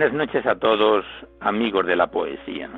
Buenas 0.00 0.16
noches 0.16 0.46
a 0.46 0.58
todos, 0.58 1.04
amigos 1.40 1.84
de 1.84 1.94
la 1.94 2.06
poesía. 2.06 2.70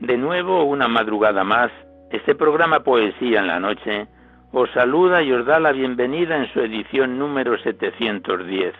De 0.00 0.16
nuevo, 0.16 0.64
una 0.64 0.88
madrugada 0.88 1.44
más, 1.44 1.70
este 2.10 2.34
programa 2.34 2.80
Poesía 2.80 3.40
en 3.40 3.48
la 3.48 3.60
Noche 3.60 4.06
os 4.50 4.70
saluda 4.70 5.20
y 5.20 5.30
os 5.30 5.44
da 5.44 5.60
la 5.60 5.72
bienvenida 5.72 6.38
en 6.38 6.50
su 6.54 6.60
edición 6.60 7.18
número 7.18 7.58
710, 7.58 8.74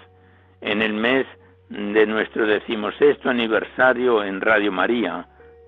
en 0.62 0.80
el 0.80 0.94
mes 0.94 1.27
de 1.68 2.06
nuestro 2.06 2.46
decimosexto 2.46 3.28
aniversario 3.28 4.24
en 4.24 4.40
Radio 4.40 4.72
María, 4.72 5.27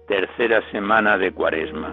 tercera 0.08 0.62
semana 0.70 1.18
de 1.18 1.32
Cuaresma. 1.32 1.92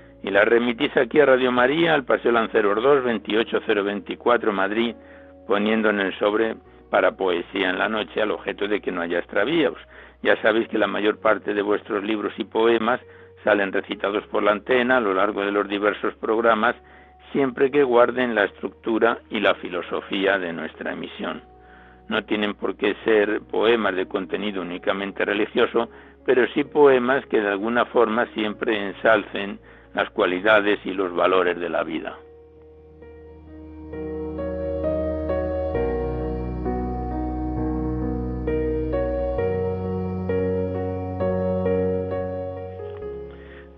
y 0.23 0.29
la 0.29 0.45
remitís 0.45 0.95
aquí 0.97 1.19
a 1.19 1.25
Radio 1.25 1.51
María, 1.51 1.93
al 1.93 2.05
Paseo 2.05 2.31
Lanceros 2.31 2.81
2, 2.81 3.03
28024 3.03 4.53
Madrid, 4.53 4.95
poniendo 5.47 5.89
en 5.89 5.99
el 5.99 6.17
sobre 6.19 6.55
para 6.89 7.13
poesía 7.13 7.69
en 7.69 7.79
la 7.79 7.89
noche 7.89 8.21
al 8.21 8.31
objeto 8.31 8.67
de 8.67 8.81
que 8.81 8.91
no 8.91 9.01
haya 9.01 9.19
extravíos. 9.19 9.77
Ya 10.21 10.39
sabéis 10.41 10.67
que 10.67 10.77
la 10.77 10.87
mayor 10.87 11.19
parte 11.19 11.53
de 11.53 11.61
vuestros 11.61 12.03
libros 12.03 12.33
y 12.37 12.43
poemas 12.43 12.99
salen 13.43 13.71
recitados 13.71 14.23
por 14.27 14.43
la 14.43 14.51
antena 14.51 14.97
a 14.97 15.01
lo 15.01 15.13
largo 15.13 15.41
de 15.41 15.51
los 15.51 15.67
diversos 15.67 16.13
programas, 16.15 16.75
siempre 17.31 17.71
que 17.71 17.83
guarden 17.83 18.35
la 18.35 18.43
estructura 18.43 19.19
y 19.29 19.39
la 19.39 19.55
filosofía 19.55 20.37
de 20.37 20.53
nuestra 20.53 20.93
emisión. 20.93 21.41
No 22.07 22.23
tienen 22.25 22.53
por 22.55 22.75
qué 22.75 22.95
ser 23.05 23.41
poemas 23.49 23.95
de 23.95 24.05
contenido 24.05 24.61
únicamente 24.61 25.23
religioso, 25.25 25.89
pero 26.25 26.45
sí 26.53 26.65
poemas 26.65 27.25
que 27.27 27.39
de 27.39 27.47
alguna 27.47 27.85
forma 27.85 28.27
siempre 28.33 28.77
ensalcen 28.89 29.59
las 29.93 30.09
cualidades 30.11 30.79
y 30.85 30.93
los 30.93 31.13
valores 31.13 31.59
de 31.59 31.69
la 31.69 31.83
vida. 31.83 32.17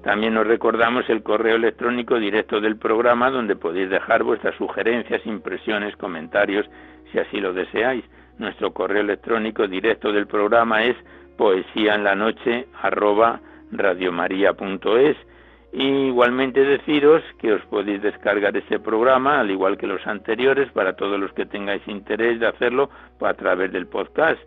También 0.03 0.37
os 0.37 0.45
recordamos 0.45 1.09
el 1.09 1.23
correo 1.23 1.55
electrónico 1.55 2.19
directo 2.19 2.59
del 2.59 2.77
programa 2.77 3.31
donde 3.31 3.55
podéis 3.55 3.89
dejar 3.89 4.23
vuestras 4.23 4.53
sugerencias, 4.57 5.25
impresiones, 5.25 5.95
comentarios, 5.95 6.69
si 7.11 7.19
así 7.19 7.39
lo 7.39 7.53
deseáis. 7.53 8.03
Nuestro 8.37 8.73
correo 8.73 9.01
electrónico 9.01 9.67
directo 9.67 10.11
del 10.11 10.27
programa 10.27 10.83
es 10.83 10.97
poesía 11.37 11.95
en 11.95 12.03
la 12.03 12.15
noche 12.15 12.67
y 15.73 16.07
igualmente 16.07 16.63
deciros 16.63 17.23
que 17.39 17.51
os 17.51 17.61
podéis 17.65 18.01
descargar 18.03 18.55
este 18.55 18.79
programa, 18.79 19.39
al 19.39 19.49
igual 19.49 19.75
que 19.75 19.87
los 19.87 20.05
anteriores, 20.05 20.71
para 20.71 20.95
todos 20.95 21.19
los 21.19 21.33
que 21.33 21.47
tengáis 21.47 21.81
interés 21.87 22.39
de 22.39 22.47
hacerlo 22.47 22.91
a 23.19 23.33
través 23.33 23.71
del 23.71 23.87
podcast. 23.87 24.39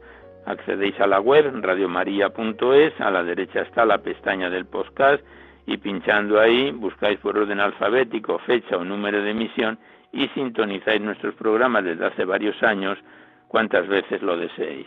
Accedéis 0.47 0.99
a 1.01 1.09
la 1.09 1.19
web 1.19 1.51
radiomaria.es, 1.61 3.01
a 3.01 3.11
la 3.11 3.25
derecha 3.25 3.63
está 3.63 3.85
la 3.85 3.99
pestaña 3.99 4.49
del 4.49 4.67
podcast 4.67 5.25
y 5.67 5.79
pinchando 5.79 6.39
ahí 6.39 6.71
buscáis 6.71 7.19
por 7.19 7.37
orden 7.37 7.59
alfabético 7.59 8.39
fecha 8.39 8.77
o 8.77 8.85
número 8.85 9.21
de 9.21 9.33
emisión 9.33 9.81
y 10.13 10.29
sintonizáis 10.29 11.01
nuestros 11.01 11.35
programas 11.35 11.83
desde 11.83 12.07
hace 12.07 12.25
varios 12.25 12.63
años 12.63 12.97
cuantas 13.49 13.89
veces 13.89 14.23
lo 14.23 14.39
deseéis. 14.39 14.87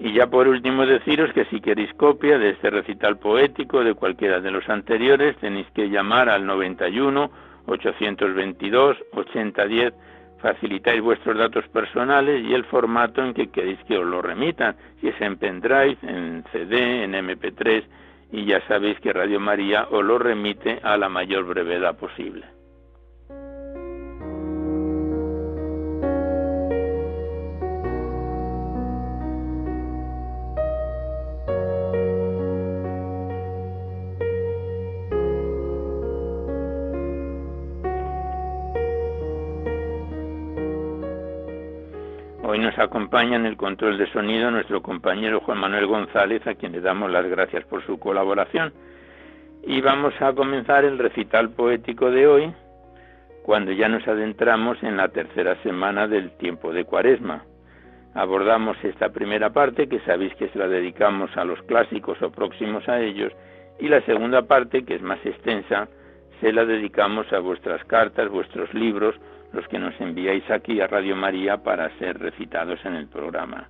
Y 0.00 0.12
ya 0.12 0.28
por 0.28 0.46
último 0.46 0.86
deciros 0.86 1.32
que 1.32 1.44
si 1.46 1.60
queréis 1.60 1.92
copia 1.94 2.38
de 2.38 2.50
este 2.50 2.70
recital 2.70 3.18
poético 3.18 3.82
de 3.82 3.94
cualquiera 3.94 4.40
de 4.40 4.50
los 4.50 4.68
anteriores 4.68 5.36
tenéis 5.38 5.66
que 5.74 5.90
llamar 5.90 6.28
al 6.28 6.46
91 6.46 7.30
822 7.66 8.96
8010 9.12 9.94
facilitáis 10.40 11.02
vuestros 11.02 11.36
datos 11.36 11.66
personales 11.68 12.44
y 12.44 12.54
el 12.54 12.64
formato 12.64 13.22
en 13.22 13.34
que 13.34 13.48
queréis 13.48 13.78
que 13.84 13.98
os 13.98 14.06
lo 14.06 14.22
remitan, 14.22 14.76
si 15.00 15.08
es 15.08 15.20
en 15.20 15.36
pendrive, 15.36 15.98
en 16.02 16.44
CD, 16.52 17.02
en 17.02 17.12
MP3 17.14 17.84
y 18.30 18.44
ya 18.44 18.60
sabéis 18.68 19.00
que 19.00 19.12
Radio 19.12 19.40
María 19.40 19.88
os 19.90 20.04
lo 20.04 20.18
remite 20.18 20.78
a 20.82 20.96
la 20.96 21.08
mayor 21.08 21.44
brevedad 21.44 21.96
posible. 21.96 22.57
Acompaña 42.78 43.36
en 43.36 43.46
el 43.46 43.56
control 43.56 43.98
de 43.98 44.10
sonido 44.12 44.50
nuestro 44.50 44.82
compañero 44.82 45.40
Juan 45.40 45.58
Manuel 45.58 45.86
González, 45.86 46.46
a 46.46 46.54
quien 46.54 46.72
le 46.72 46.80
damos 46.80 47.10
las 47.10 47.26
gracias 47.26 47.64
por 47.64 47.84
su 47.84 47.98
colaboración. 47.98 48.72
Y 49.64 49.80
vamos 49.80 50.14
a 50.20 50.32
comenzar 50.32 50.84
el 50.84 50.98
recital 50.98 51.50
poético 51.50 52.10
de 52.10 52.26
hoy, 52.26 52.52
cuando 53.42 53.72
ya 53.72 53.88
nos 53.88 54.06
adentramos 54.06 54.82
en 54.82 54.96
la 54.96 55.08
tercera 55.08 55.56
semana 55.62 56.06
del 56.06 56.30
tiempo 56.38 56.72
de 56.72 56.84
Cuaresma. 56.84 57.44
abordamos 58.14 58.76
esta 58.82 59.10
primera 59.10 59.50
parte, 59.50 59.88
que 59.88 60.00
sabéis 60.00 60.34
que 60.34 60.48
se 60.48 60.58
la 60.58 60.68
dedicamos 60.68 61.36
a 61.36 61.44
los 61.44 61.60
clásicos 61.62 62.20
o 62.22 62.30
próximos 62.30 62.88
a 62.88 63.00
ellos, 63.00 63.32
y 63.78 63.88
la 63.88 64.00
segunda 64.02 64.42
parte, 64.42 64.84
que 64.84 64.94
es 64.94 65.02
más 65.02 65.24
extensa, 65.24 65.88
se 66.40 66.52
la 66.52 66.64
dedicamos 66.64 67.32
a 67.32 67.38
vuestras 67.38 67.84
cartas, 67.84 68.28
vuestros 68.28 68.72
libros, 68.74 69.14
los 69.52 69.66
que 69.68 69.78
nos 69.78 69.98
enviáis 70.00 70.48
aquí 70.50 70.80
a 70.80 70.86
Radio 70.86 71.16
María 71.16 71.58
para 71.58 71.90
ser 71.98 72.18
recitados 72.18 72.84
en 72.84 72.94
el 72.94 73.08
programa. 73.08 73.68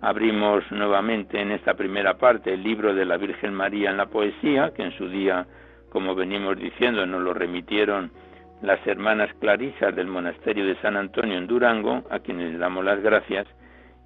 Abrimos 0.00 0.70
nuevamente 0.70 1.40
en 1.40 1.50
esta 1.50 1.74
primera 1.74 2.18
parte 2.18 2.52
el 2.52 2.62
libro 2.62 2.94
de 2.94 3.06
la 3.06 3.16
Virgen 3.16 3.54
María 3.54 3.90
en 3.90 3.96
la 3.96 4.06
poesía, 4.06 4.72
que 4.74 4.82
en 4.82 4.92
su 4.92 5.08
día, 5.08 5.46
como 5.90 6.14
venimos 6.14 6.58
diciendo, 6.58 7.06
nos 7.06 7.22
lo 7.22 7.32
remitieron 7.32 8.10
las 8.60 8.86
hermanas 8.86 9.30
clarisas 9.40 9.94
del 9.96 10.06
monasterio 10.06 10.66
de 10.66 10.76
San 10.82 10.96
Antonio 10.96 11.38
en 11.38 11.46
Durango, 11.46 12.02
a 12.10 12.18
quienes 12.18 12.58
damos 12.58 12.84
las 12.84 13.00
gracias, 13.00 13.46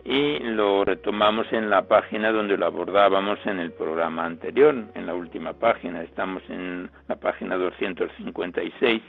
y 0.05 0.39
lo 0.39 0.85
retomamos 0.85 1.53
en 1.53 1.69
la 1.69 1.83
página 1.89 2.31
donde 2.31 2.57
lo 2.57 2.67
abordábamos 2.67 3.39
en 3.47 3.59
el 3.59 3.73
programa 3.73 4.25
anterior, 4.25 4.75
en 4.95 5.07
la 5.07 5.15
última 5.15 5.55
página. 5.55 6.03
Estamos 6.03 6.43
en 6.49 6.91
la 7.09 7.17
página 7.17 7.57
256 7.57 9.03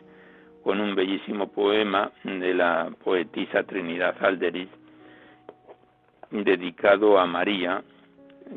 con 0.70 0.82
un 0.82 0.94
bellísimo 0.94 1.48
poema 1.48 2.12
de 2.24 2.54
la 2.54 2.92
poetisa 3.04 3.64
Trinidad 3.64 4.16
Alderis 4.24 4.70
dedicado 6.30 7.18
a 7.18 7.26
María, 7.26 7.82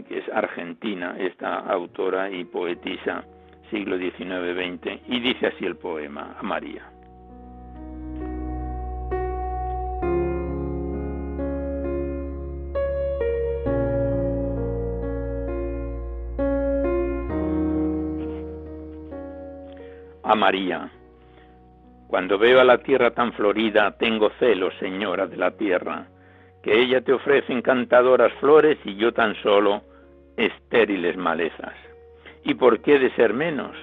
que 0.06 0.18
es 0.18 0.28
argentina, 0.28 1.16
esta 1.18 1.60
autora 1.60 2.30
y 2.30 2.44
poetisa 2.44 3.24
siglo 3.70 3.96
XIX-XX, 3.96 5.08
y 5.08 5.20
dice 5.20 5.46
así 5.46 5.64
el 5.64 5.76
poema 5.76 6.36
a 6.38 6.42
María. 6.42 6.84
A 20.24 20.34
María. 20.34 20.92
Cuando 22.12 22.36
veo 22.36 22.60
a 22.60 22.64
la 22.64 22.76
tierra 22.76 23.12
tan 23.12 23.32
florida, 23.32 23.92
tengo 23.92 24.28
celos, 24.38 24.74
señora 24.78 25.26
de 25.26 25.38
la 25.38 25.52
tierra, 25.52 26.08
que 26.62 26.78
ella 26.78 27.00
te 27.00 27.14
ofrece 27.14 27.54
encantadoras 27.54 28.30
flores 28.34 28.76
y 28.84 28.96
yo 28.96 29.12
tan 29.12 29.34
solo 29.36 29.80
estériles 30.36 31.16
malezas. 31.16 31.72
¿Y 32.44 32.52
por 32.52 32.82
qué 32.82 32.98
de 32.98 33.10
ser 33.12 33.32
menos? 33.32 33.74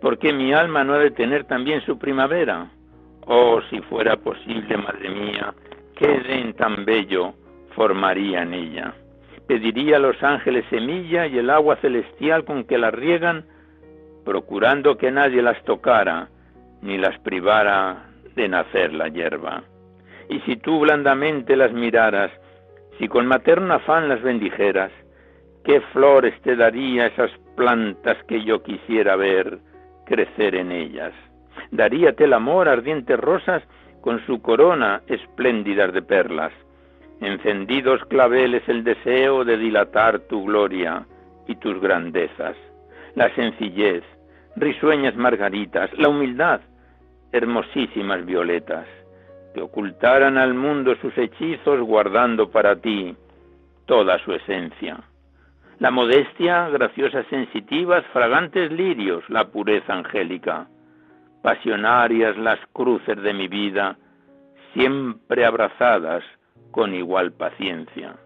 ¿Por 0.00 0.18
qué 0.18 0.32
mi 0.32 0.52
alma 0.52 0.84
no 0.84 0.94
ha 0.94 1.00
de 1.00 1.10
tener 1.10 1.46
también 1.46 1.80
su 1.80 1.98
primavera? 1.98 2.70
Oh, 3.26 3.60
si 3.68 3.80
fuera 3.80 4.18
posible, 4.18 4.76
madre 4.76 5.08
mía, 5.08 5.52
qué 5.96 6.20
den 6.20 6.54
tan 6.54 6.84
bello 6.84 7.34
formaría 7.74 8.42
en 8.42 8.54
ella. 8.54 8.94
Pediría 9.48 9.96
a 9.96 9.98
los 9.98 10.22
ángeles 10.22 10.64
semilla 10.70 11.26
y 11.26 11.38
el 11.38 11.50
agua 11.50 11.74
celestial 11.78 12.44
con 12.44 12.62
que 12.66 12.78
las 12.78 12.94
riegan, 12.94 13.46
procurando 14.24 14.96
que 14.96 15.10
nadie 15.10 15.42
las 15.42 15.60
tocara, 15.64 16.28
ni 16.84 16.98
las 16.98 17.18
privara 17.20 18.10
de 18.36 18.46
nacer 18.46 18.92
la 18.92 19.08
hierba. 19.08 19.64
Y 20.28 20.40
si 20.40 20.56
tú 20.56 20.80
blandamente 20.80 21.56
las 21.56 21.72
miraras, 21.72 22.30
si 22.98 23.08
con 23.08 23.26
materno 23.26 23.74
afán 23.74 24.08
las 24.08 24.22
bendijeras, 24.22 24.92
qué 25.64 25.80
flores 25.92 26.38
te 26.42 26.56
daría 26.56 27.06
esas 27.06 27.30
plantas 27.56 28.22
que 28.28 28.44
yo 28.44 28.62
quisiera 28.62 29.16
ver 29.16 29.58
crecer 30.04 30.54
en 30.54 30.70
ellas. 30.70 31.12
Daríate 31.70 32.24
el 32.24 32.34
amor 32.34 32.68
ardientes 32.68 33.18
rosas 33.18 33.62
con 34.02 34.24
su 34.26 34.42
corona 34.42 35.00
espléndidas 35.06 35.92
de 35.94 36.02
perlas. 36.02 36.52
Encendidos 37.20 38.04
claveles 38.04 38.62
el 38.68 38.84
deseo 38.84 39.44
de 39.44 39.56
dilatar 39.56 40.18
tu 40.20 40.44
gloria 40.44 41.06
y 41.48 41.56
tus 41.56 41.80
grandezas. 41.80 42.56
La 43.14 43.34
sencillez, 43.34 44.02
risueñas 44.56 45.16
margaritas, 45.16 45.90
la 45.96 46.10
humildad, 46.10 46.60
hermosísimas 47.34 48.24
violetas, 48.24 48.86
que 49.54 49.60
ocultaran 49.60 50.38
al 50.38 50.54
mundo 50.54 50.94
sus 51.02 51.16
hechizos 51.18 51.80
guardando 51.80 52.50
para 52.50 52.76
ti 52.76 53.14
toda 53.86 54.18
su 54.24 54.32
esencia 54.32 55.04
la 55.78 55.90
modestia, 55.90 56.68
graciosas 56.68 57.26
sensitivas, 57.26 58.04
fragantes 58.12 58.70
lirios, 58.70 59.28
la 59.28 59.48
pureza 59.48 59.92
angélica, 59.92 60.68
pasionarias 61.42 62.36
las 62.36 62.58
cruces 62.72 63.20
de 63.20 63.34
mi 63.34 63.48
vida, 63.48 63.96
siempre 64.72 65.44
abrazadas 65.44 66.22
con 66.70 66.94
igual 66.94 67.32
paciencia. 67.32 68.16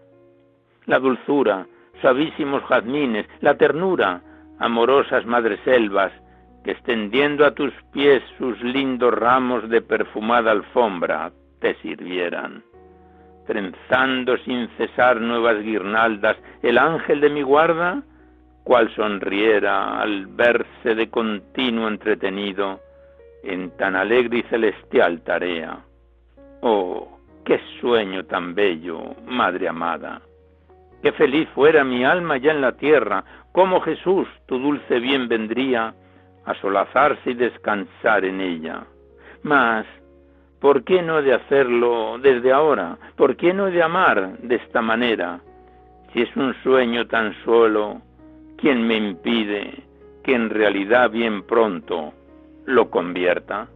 La 0.85 0.99
dulzura, 0.99 1.65
suavísimos 2.01 2.63
jazmines, 2.63 3.25
la 3.41 3.55
ternura, 3.55 4.21
amorosas 4.59 5.25
madreselvas, 5.25 6.11
que 6.63 6.71
extendiendo 6.71 7.45
a 7.45 7.51
tus 7.51 7.73
pies 7.93 8.21
sus 8.37 8.61
lindos 8.61 9.13
ramos 9.13 9.69
de 9.69 9.81
perfumada 9.81 10.51
alfombra 10.51 11.31
te 11.59 11.75
sirvieran 11.75 12.63
trenzando 13.49 14.37
sin 14.45 14.67
cesar 14.77 15.19
nuevas 15.19 15.59
guirnaldas, 15.63 16.37
el 16.61 16.77
ángel 16.77 17.19
de 17.19 17.31
mi 17.31 17.41
guarda, 17.41 18.03
cual 18.63 18.93
sonriera 18.95 19.99
al 19.99 20.27
verse 20.27 20.93
de 20.93 21.09
continuo 21.09 21.87
entretenido 21.87 22.79
en 23.41 23.75
tan 23.75 23.95
alegre 23.95 24.37
y 24.37 24.43
celestial 24.43 25.21
tarea. 25.21 25.79
Oh, 26.61 27.17
qué 27.43 27.59
sueño 27.81 28.23
tan 28.25 28.53
bello, 28.53 29.15
madre 29.25 29.67
amada. 29.67 30.21
Qué 31.01 31.11
feliz 31.13 31.49
fuera 31.55 31.83
mi 31.83 32.03
alma 32.05 32.37
ya 32.37 32.51
en 32.51 32.61
la 32.61 32.73
tierra, 32.73 33.23
como 33.51 33.81
Jesús, 33.81 34.27
tu 34.45 34.59
dulce 34.59 34.99
bien 34.99 35.27
vendría 35.27 35.95
a 36.49 36.55
solazarse 36.55 37.31
y 37.31 37.33
descansar 37.35 38.25
en 38.25 38.41
ella. 38.41 38.83
Mas 39.43 39.85
¿Por 40.59 40.83
qué 40.83 41.01
no 41.01 41.19
he 41.19 41.21
de 41.21 41.33
hacerlo 41.33 42.17
desde 42.21 42.51
ahora? 42.51 42.97
¿Por 43.15 43.37
qué 43.37 43.53
no 43.53 43.67
he 43.67 43.71
de 43.71 43.81
amar 43.81 44.39
de 44.39 44.55
esta 44.55 44.81
manera? 44.81 45.39
Si 46.11 46.21
es 46.21 46.35
un 46.35 46.53
sueño 46.63 47.07
tan 47.07 47.33
solo, 47.45 48.01
¿quién 48.57 48.85
me 48.85 48.97
impide 48.97 49.83
que 50.21 50.33
en 50.35 50.49
realidad 50.49 51.11
bien 51.11 51.43
pronto 51.43 52.13
lo 52.65 52.89
convierta? 52.89 53.67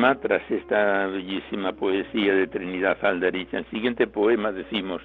Tras 0.00 0.50
esta 0.50 1.08
bellísima 1.08 1.72
poesía 1.72 2.34
de 2.34 2.46
Trinidad 2.46 2.96
Alderich, 3.04 3.52
el 3.52 3.66
siguiente 3.66 4.06
poema, 4.06 4.50
decimos, 4.50 5.02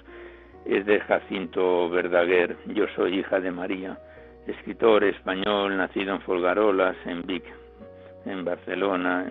es 0.64 0.86
de 0.86 1.00
Jacinto 1.00 1.90
Verdaguer, 1.90 2.56
Yo 2.68 2.86
soy 2.96 3.18
hija 3.18 3.38
de 3.38 3.50
María, 3.50 3.98
escritor 4.46 5.04
español, 5.04 5.76
nacido 5.76 6.14
en 6.14 6.22
Folgarolas, 6.22 6.96
en 7.04 7.26
Vic, 7.26 7.44
en 8.24 8.42
Barcelona, 8.42 9.30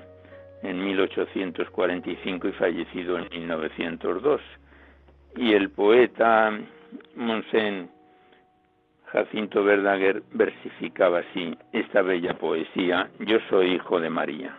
en 0.61 0.83
1845 0.83 2.47
y 2.47 2.51
fallecido 2.51 3.17
en 3.17 3.27
1902. 3.31 4.41
Y 5.35 5.53
el 5.53 5.71
poeta 5.71 6.51
Monsen 7.15 7.89
Jacinto 9.07 9.63
Verdaguer 9.63 10.21
versificaba 10.31 11.19
así 11.19 11.57
esta 11.73 12.03
bella 12.03 12.35
poesía, 12.35 13.09
Yo 13.19 13.39
soy 13.49 13.73
hijo 13.73 13.99
de 13.99 14.11
María. 14.11 14.55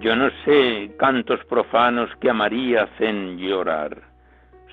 Yo 0.00 0.16
no 0.16 0.30
sé 0.46 0.92
cantos 0.98 1.44
profanos 1.44 2.08
que 2.20 2.30
a 2.30 2.32
María 2.32 2.84
hacen 2.84 3.36
llorar. 3.36 3.98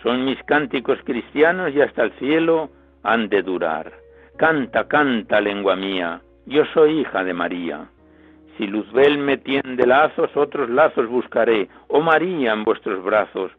Son 0.01 0.23
mis 0.23 0.41
cánticos 0.43 0.99
cristianos 1.03 1.73
y 1.75 1.81
hasta 1.81 2.03
el 2.03 2.11
cielo 2.13 2.69
han 3.03 3.27
de 3.27 3.41
durar. 3.41 3.91
Canta, 4.37 4.87
canta, 4.87 5.41
lengua 5.41 5.75
mía, 5.75 6.21
yo 6.45 6.63
soy 6.73 7.01
hija 7.01 7.25
de 7.25 7.33
María. 7.33 7.89
Si 8.57 8.67
Luzbel 8.67 9.17
me 9.17 9.35
tiende 9.35 9.85
lazos, 9.85 10.29
otros 10.37 10.69
lazos 10.69 11.09
buscaré. 11.09 11.67
Oh 11.89 11.99
María, 11.99 12.53
en 12.53 12.63
vuestros 12.63 13.03
brazos, 13.03 13.51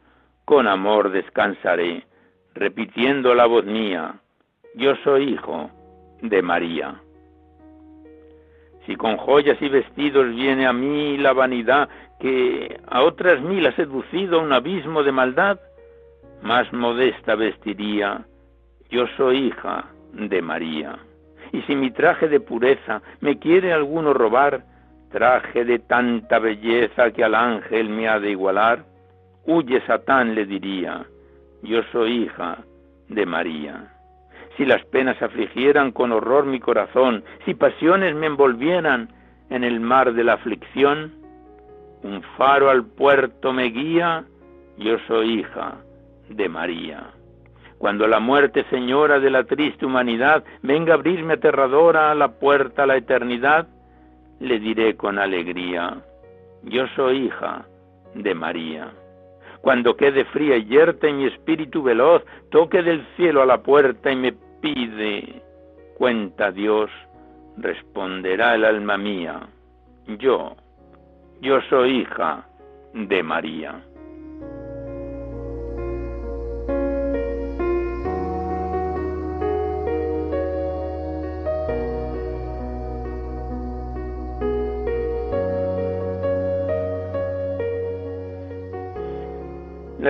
con 0.47 0.67
amor 0.67 1.11
descansaré, 1.11 2.07
repitiendo 2.55 3.35
la 3.35 3.45
voz 3.45 3.67
mía, 3.67 4.15
yo 4.75 4.97
soy 5.05 5.35
hijo 5.35 5.71
de 6.23 6.41
María. 6.41 6.95
Si 8.89 8.97
con 8.97 9.19
joyas 9.19 9.61
y 9.61 9.69
vestidos 9.69 10.35
viene 10.35 10.67
a 10.67 10.73
mí 10.73 11.19
la 11.19 11.35
vanidad 11.35 11.91
que 12.19 12.81
a 12.87 13.03
otras 13.03 13.39
mil 13.43 13.67
ha 13.67 13.77
seducido 13.77 14.41
a 14.41 14.43
un 14.43 14.51
abismo 14.51 15.03
de 15.03 15.13
maldad, 15.13 15.61
más 16.41 16.73
modesta 16.73 17.35
vestiría, 17.35 18.25
yo 18.89 19.07
soy 19.19 19.49
hija 19.49 19.85
de 20.15 20.41
María. 20.41 20.99
Y 21.53 21.61
si 21.63 21.77
mi 21.77 21.91
traje 21.91 22.29
de 22.29 22.41
pureza 22.41 23.03
me 23.21 23.39
quiere 23.39 23.75
alguno 23.75 24.15
robar, 24.15 24.65
traje 25.11 25.67
de 25.67 25.81
tanta 25.81 26.39
belleza 26.39 27.11
que 27.11 27.23
al 27.23 27.35
ángel 27.35 27.91
me 27.91 28.09
ha 28.09 28.19
de 28.19 28.31
igualar, 28.31 28.87
huye 29.45 29.83
Satán, 29.87 30.35
le 30.35 30.47
diría, 30.47 31.05
yo 31.63 31.83
soy 31.93 32.23
hija 32.23 32.65
de 33.11 33.27
María. 33.27 33.98
Si 34.59 34.65
las 34.65 34.85
penas 34.87 35.23
afligieran 35.23 35.93
con 35.93 36.11
horror 36.11 36.45
mi 36.45 36.59
corazón, 36.59 37.23
si 37.45 37.55
pasiones 37.55 38.17
me 38.17 38.27
envolvieran 38.27 39.09
en 39.51 39.63
el 39.63 39.79
mar 39.79 40.15
de 40.15 40.25
la 40.25 40.33
aflicción, 40.33 41.13
un 42.03 42.23
faro 42.37 42.69
al 42.69 42.85
puerto 42.85 43.53
me 43.53 43.67
guía, 43.67 44.25
yo 44.77 44.99
soy 45.07 45.39
hija 45.39 45.77
de 46.29 46.49
María. 46.49 47.05
Cuando 47.79 48.09
la 48.09 48.19
muerte, 48.19 48.65
señora 48.69 49.21
de 49.21 49.31
la 49.31 49.45
triste 49.45 49.87
humanidad, 49.87 50.43
venga 50.63 50.95
a 50.95 50.97
abrirme 50.97 51.35
aterradora 51.35 52.13
la 52.17 52.41
puerta 52.41 52.83
a 52.83 52.87
la 52.87 52.97
eternidad, 52.97 53.69
le 54.41 54.59
diré 54.59 54.97
con 54.97 55.21
alegría, 55.21 55.99
yo 56.65 56.89
soy 56.97 57.27
hija 57.27 57.65
de 58.17 58.35
María. 58.35 58.89
Cuando 59.61 59.97
quede 59.97 60.25
fría 60.27 60.57
y 60.57 60.65
yerta 60.65 61.09
y 61.09 61.13
mi 61.13 61.27
espíritu 61.27 61.81
veloz 61.83 62.25
toque 62.51 62.83
del 62.83 63.07
cielo 63.17 63.43
a 63.43 63.47
la 63.47 63.63
puerta 63.63 64.11
y 64.11 64.17
me 64.17 64.35
pide 64.61 65.43
cuenta 65.97 66.53
Dios, 66.53 66.91
responderá 67.57 68.55
el 68.55 68.65
alma 68.65 68.97
mía, 68.97 69.49
yo, 70.19 70.57
yo 71.41 71.61
soy 71.69 72.01
hija 72.01 72.47
de 72.95 73.23
María. 73.23 73.83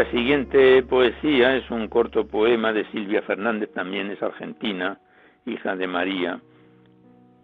La 0.08 0.14
siguiente 0.14 0.82
poesía 0.84 1.54
es 1.56 1.70
un 1.70 1.86
corto 1.86 2.26
poema 2.26 2.72
de 2.72 2.86
Silvia 2.92 3.20
Fernández, 3.20 3.70
también 3.74 4.10
es 4.10 4.22
argentina, 4.22 4.98
hija 5.44 5.76
de 5.76 5.86
María, 5.86 6.40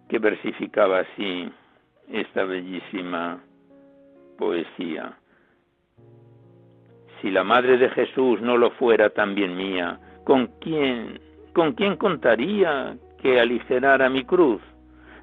que 0.09 0.17
versificaba 0.17 1.01
así 1.01 1.47
esta 2.11 2.43
bellísima 2.43 3.39
poesía. 4.39 5.15
Si 7.21 7.29
la 7.29 7.43
madre 7.43 7.77
de 7.77 7.87
Jesús 7.91 8.41
no 8.41 8.57
lo 8.57 8.71
fuera 8.71 9.11
también 9.11 9.55
mía, 9.55 9.99
¿con 10.23 10.47
quién, 10.59 11.19
con 11.53 11.73
quién 11.73 11.97
contaría 11.97 12.97
que 13.21 13.39
aligerara 13.39 14.09
mi 14.09 14.25
cruz? 14.25 14.61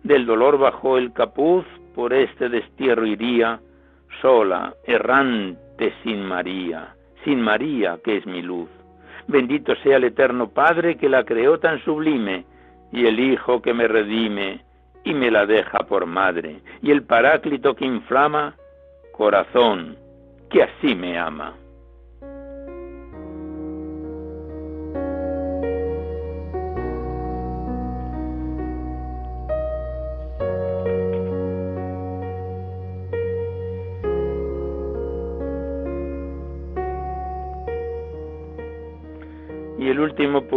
Del 0.05 0.27
dolor 0.27 0.59
bajo 0.59 0.97
el 0.97 1.13
capuz, 1.13 1.67
por 1.97 2.13
este 2.13 2.49
destierro 2.49 3.05
iría, 3.05 3.61
sola, 4.21 4.77
errante 4.87 5.93
sin 6.05 6.25
María 6.25 6.95
sin 7.25 7.41
María, 7.41 7.99
que 8.05 8.17
es 8.19 8.27
mi 8.27 8.43
luz. 8.43 8.69
Bendito 9.27 9.75
sea 9.77 9.97
el 9.97 10.05
eterno 10.05 10.49
Padre 10.49 10.97
que 10.97 11.09
la 11.09 11.25
creó 11.25 11.59
tan 11.59 11.83
sublime, 11.85 12.45
y 12.93 13.07
el 13.07 13.19
Hijo 13.21 13.63
que 13.63 13.73
me 13.73 13.89
redime 13.89 14.61
y 15.05 15.15
me 15.15 15.31
la 15.31 15.47
deja 15.47 15.81
por 15.81 16.07
madre, 16.07 16.61
y 16.83 16.91
el 16.91 17.03
Paráclito 17.03 17.75
que 17.75 17.85
inflama, 17.85 18.55
corazón 19.13 19.97
que 20.51 20.63
así 20.63 20.95
me 20.95 21.19
ama. 21.19 21.55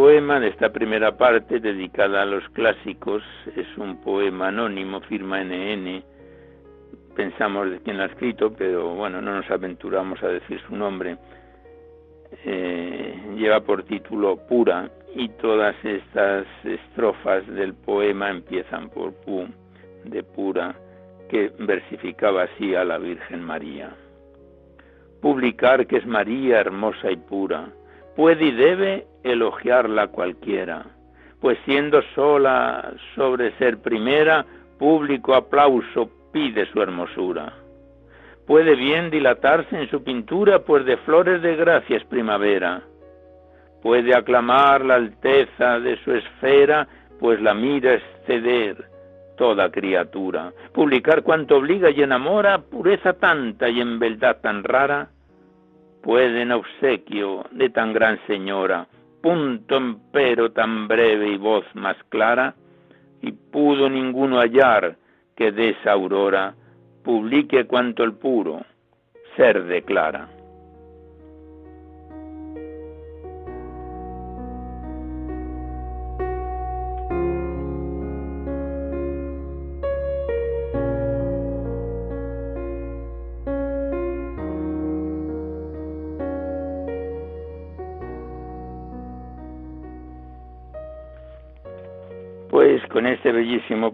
Poema 0.05 0.39
de 0.39 0.49
esta 0.49 0.69
primera 0.69 1.17
parte, 1.17 1.59
dedicada 1.59 2.21
a 2.21 2.25
los 2.27 2.47
clásicos, 2.49 3.23
es 3.55 3.65
un 3.75 3.99
poema 4.01 4.49
anónimo, 4.49 5.01
firma 5.01 5.43
NN. 5.43 6.03
Pensamos 7.15 7.71
de 7.71 7.79
quién 7.79 7.97
lo 7.97 8.03
ha 8.03 8.05
escrito, 8.05 8.53
pero 8.55 8.93
bueno, 8.93 9.19
no 9.19 9.35
nos 9.35 9.49
aventuramos 9.49 10.21
a 10.21 10.27
decir 10.27 10.61
su 10.67 10.75
nombre. 10.75 11.17
Eh, 12.45 13.19
lleva 13.35 13.61
por 13.61 13.81
título 13.81 14.37
Pura 14.47 14.91
y 15.15 15.27
todas 15.29 15.75
estas 15.83 16.45
estrofas 16.63 17.47
del 17.47 17.73
poema 17.73 18.29
empiezan 18.29 18.91
por 18.91 19.11
Pu, 19.11 19.47
de 20.03 20.21
Pura, 20.21 20.75
que 21.29 21.51
versificaba 21.57 22.43
así 22.43 22.75
a 22.75 22.83
la 22.83 22.99
Virgen 22.99 23.41
María. 23.41 23.89
Publicar 25.19 25.87
que 25.87 25.97
es 25.97 26.05
María 26.05 26.59
hermosa 26.59 27.09
y 27.09 27.17
pura, 27.17 27.69
puede 28.15 28.45
y 28.45 28.51
debe 28.51 29.05
elogiarla 29.23 30.07
cualquiera, 30.07 30.85
pues 31.41 31.57
siendo 31.65 32.01
sola 32.13 32.93
sobre 33.15 33.51
ser 33.57 33.79
primera, 33.79 34.45
público 34.77 35.33
aplauso 35.33 36.09
pide 36.31 36.65
su 36.71 36.81
hermosura. 36.81 37.53
Puede 38.45 38.75
bien 38.75 39.09
dilatarse 39.09 39.79
en 39.79 39.89
su 39.89 40.03
pintura, 40.03 40.59
pues 40.59 40.85
de 40.85 40.97
flores 40.97 41.41
de 41.41 41.55
gracia 41.55 41.97
es 41.97 42.03
primavera. 42.05 42.83
Puede 43.81 44.15
aclamar 44.15 44.85
la 44.85 44.95
alteza 44.95 45.79
de 45.79 45.97
su 46.03 46.11
esfera, 46.11 46.87
pues 47.19 47.41
la 47.41 47.53
mira 47.53 47.93
exceder 47.93 48.85
toda 49.37 49.71
criatura. 49.71 50.53
Publicar 50.73 51.23
cuanto 51.23 51.57
obliga 51.57 51.89
y 51.89 52.01
enamora, 52.01 52.59
pureza 52.59 53.13
tanta 53.13 53.69
y 53.69 53.81
en 53.81 53.99
verdad 53.99 54.37
tan 54.41 54.63
rara, 54.63 55.09
puede 56.05 56.43
en 56.43 56.51
obsequio 56.51 57.45
de 57.49 57.71
tan 57.71 57.91
gran 57.91 58.19
señora, 58.27 58.87
punto 59.23 59.75
empero 59.75 60.51
tan 60.51 60.87
breve 60.87 61.31
y 61.31 61.37
voz 61.37 61.65
más 61.73 61.97
clara, 62.09 62.53
y 63.23 63.31
pudo 63.31 63.89
ninguno 63.89 64.37
hallar 64.37 64.97
que 65.35 65.51
de 65.51 65.69
esa 65.69 65.93
aurora 65.93 66.53
publique 67.03 67.65
cuanto 67.65 68.03
el 68.03 68.13
puro 68.13 68.63
ser 69.35 69.63
declara. 69.63 70.29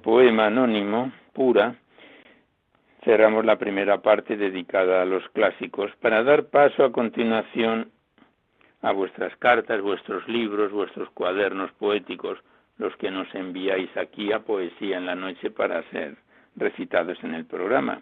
Poema 0.01 0.47
anónimo, 0.47 1.11
pura, 1.33 1.75
cerramos 3.03 3.45
la 3.45 3.57
primera 3.57 4.01
parte 4.01 4.37
dedicada 4.37 5.01
a 5.01 5.05
los 5.05 5.27
clásicos 5.29 5.91
para 6.01 6.23
dar 6.23 6.45
paso 6.45 6.83
a 6.83 6.91
continuación 6.91 7.91
a 8.81 8.91
vuestras 8.91 9.35
cartas, 9.37 9.81
vuestros 9.81 10.27
libros, 10.27 10.71
vuestros 10.71 11.09
cuadernos 11.11 11.71
poéticos, 11.73 12.39
los 12.77 12.95
que 12.97 13.11
nos 13.11 13.33
enviáis 13.35 13.95
aquí 13.95 14.31
a 14.31 14.39
Poesía 14.39 14.97
en 14.97 15.05
la 15.05 15.15
Noche 15.15 15.51
para 15.51 15.83
ser 15.91 16.15
recitados 16.55 17.17
en 17.23 17.35
el 17.35 17.45
programa. 17.45 18.01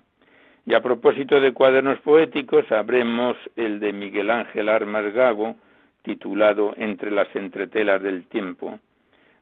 Y 0.66 0.74
a 0.74 0.82
propósito 0.82 1.40
de 1.40 1.54
cuadernos 1.54 2.00
poéticos, 2.00 2.72
habremos 2.72 3.38
el 3.56 3.80
de 3.80 3.92
Miguel 3.94 4.30
Ángel 4.32 4.70
Armas 4.70 5.14
Gago, 5.14 5.56
titulado 6.02 6.74
Entre 6.78 7.12
las 7.12 7.34
entretelas 7.36 8.02
del 8.02 8.26
tiempo, 8.28 8.80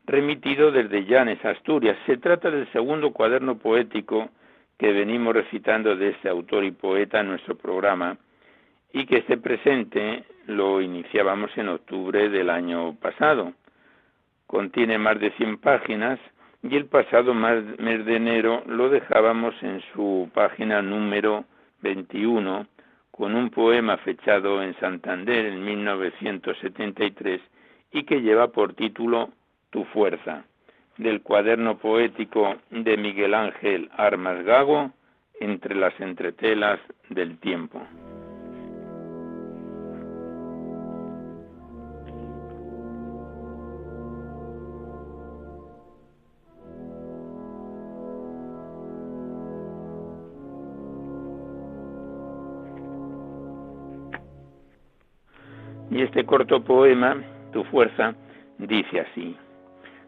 remitido 0.07 0.71
desde 0.71 1.05
Llanes, 1.05 1.43
Asturias. 1.43 1.97
Se 2.05 2.17
trata 2.17 2.49
del 2.49 2.71
segundo 2.71 3.11
cuaderno 3.11 3.57
poético 3.57 4.29
que 4.77 4.93
venimos 4.93 5.33
recitando 5.33 5.95
de 5.95 6.09
este 6.09 6.29
autor 6.29 6.63
y 6.63 6.71
poeta 6.71 7.19
en 7.19 7.27
nuestro 7.27 7.57
programa 7.57 8.17
y 8.93 9.05
que 9.05 9.17
este 9.17 9.37
presente 9.37 10.23
lo 10.47 10.81
iniciábamos 10.81 11.51
en 11.57 11.67
octubre 11.67 12.29
del 12.29 12.49
año 12.49 12.95
pasado. 12.95 13.53
Contiene 14.45 14.97
más 14.97 15.19
de 15.19 15.31
100 15.31 15.57
páginas 15.57 16.19
y 16.63 16.77
el 16.77 16.85
pasado 16.85 17.33
mes 17.33 18.05
de 18.05 18.15
enero 18.15 18.63
lo 18.65 18.89
dejábamos 18.89 19.61
en 19.61 19.81
su 19.93 20.29
página 20.33 20.81
número 20.81 21.43
21 21.81 22.65
con 23.11 23.35
un 23.35 23.49
poema 23.49 23.97
fechado 23.97 24.63
en 24.63 24.73
Santander 24.79 25.47
en 25.47 25.65
1973 25.65 27.41
y 27.91 28.03
que 28.03 28.21
lleva 28.21 28.47
por 28.49 28.73
título 28.73 29.31
tu 29.77 29.83
fuerza. 29.93 30.43
del 30.97 31.21
cuaderno 31.21 31.77
poético 31.77 32.55
de 32.71 32.97
Miguel 32.97 33.35
Ángel 33.35 33.91
Armas 33.95 34.43
Gago, 34.43 34.91
Entre 35.39 35.75
las 35.75 35.93
entretelas 35.99 36.79
del 37.09 37.37
tiempo. 37.37 37.79
Y 55.91 56.01
este 56.01 56.25
corto 56.25 56.63
poema, 56.63 57.21
Tu 57.53 57.63
fuerza, 57.65 58.15
dice 58.57 59.01
así. 59.01 59.37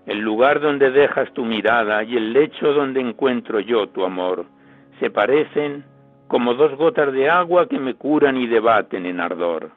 El 0.10 0.22
lugar 0.22 0.60
donde 0.60 0.90
dejas 0.90 1.32
tu 1.34 1.46
mirada 1.46 2.04
y 2.04 2.18
el 2.18 2.34
lecho 2.34 2.74
donde 2.74 3.00
encuentro 3.00 3.60
yo 3.60 3.90
tu 3.90 4.04
amor 4.04 4.48
se 5.00 5.12
parecen 5.12 5.86
como 6.28 6.56
dos 6.56 6.76
gotas 6.78 7.14
de 7.14 7.30
agua 7.30 7.70
que 7.70 7.78
me 7.78 7.94
curan 7.94 8.36
y 8.36 8.48
debaten 8.48 9.06
en 9.06 9.20
ardor, 9.20 9.70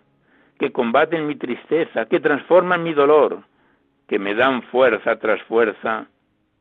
que 0.59 0.73
combaten 0.73 1.27
mi 1.27 1.37
tristeza, 1.37 2.07
que 2.07 2.19
transforman 2.19 2.83
mi 2.83 2.95
dolor, 2.95 3.43
que 4.09 4.19
me 4.19 4.35
dan 4.35 4.63
fuerza 4.63 5.17
tras 5.17 5.43
fuerza 5.43 6.07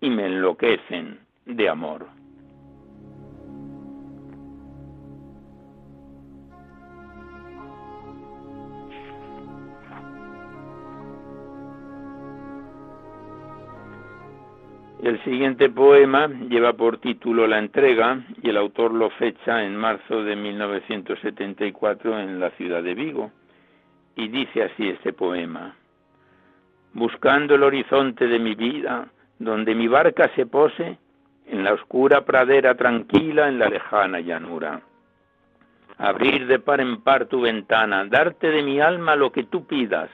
y 0.02 0.10
me 0.10 0.26
enloquecen 0.26 1.20
de 1.46 1.70
amor. 1.70 2.08
El 15.02 15.20
siguiente 15.24 15.68
poema 15.72 16.28
lleva 16.28 16.74
por 16.74 17.00
título 17.00 17.48
La 17.48 17.58
entrega 17.58 18.20
y 18.44 18.50
el 18.50 18.58
autor 18.58 18.94
lo 18.94 19.10
fecha 19.10 19.64
en 19.64 19.76
marzo 19.76 20.24
de 20.24 20.36
1974 20.36 22.20
en 22.20 22.40
la 22.40 22.52
ciudad 22.52 22.84
de 22.84 22.94
Vigo. 22.94 23.32
Y 24.16 24.28
dice 24.28 24.62
así 24.62 24.90
este 24.90 25.12
poema. 25.12 25.76
Buscando 26.94 27.56
el 27.56 27.64
horizonte 27.64 28.28
de 28.28 28.38
mi 28.38 28.54
vida, 28.54 29.08
donde 29.40 29.74
mi 29.74 29.88
barca 29.88 30.30
se 30.36 30.46
pose, 30.46 31.00
en 31.48 31.64
la 31.64 31.74
oscura 31.74 32.24
pradera 32.24 32.76
tranquila, 32.76 33.48
en 33.48 33.58
la 33.58 33.70
lejana 33.70 34.20
llanura. 34.20 34.82
Abrir 35.98 36.46
de 36.46 36.60
par 36.60 36.80
en 36.80 37.02
par 37.02 37.26
tu 37.26 37.42
ventana, 37.42 38.06
darte 38.06 38.52
de 38.52 38.62
mi 38.62 38.80
alma 38.80 39.16
lo 39.16 39.32
que 39.32 39.46
tú 39.46 39.66
pidas, 39.66 40.12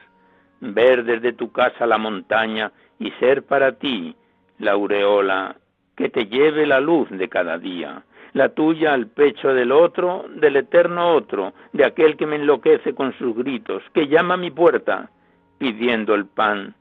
ver 0.62 1.03
desde 1.03 1.34
tu 1.34 1.51
casa 1.51 1.86
la 1.86 1.98
montaña 1.98 2.72
y 3.00 3.12
ser 3.20 3.44
para 3.44 3.74
ti 3.74 4.15
la 4.60 4.72
aureola 4.72 5.56
que 5.96 6.10
te 6.10 6.26
lleve 6.26 6.66
la 6.66 6.80
luz 6.80 7.10
de 7.10 7.28
cada 7.28 7.58
día, 7.58 8.04
la 8.34 8.50
tuya 8.50 8.94
al 8.94 9.08
pecho 9.08 9.54
del 9.54 9.72
otro, 9.72 10.26
del 10.36 10.58
eterno 10.58 11.14
otro, 11.14 11.54
de 11.74 11.86
aquel 11.86 12.18
que 12.18 12.28
me 12.28 12.36
enloquece 12.36 12.94
con 12.94 13.18
sus 13.18 13.36
gritos, 13.36 13.84
que 13.94 14.08
llama 14.08 14.36
a 14.36 14.38
mi 14.38 14.52
puerta 14.52 15.10
pidiendo 15.58 16.14
el 16.14 16.28
pan 16.28 16.76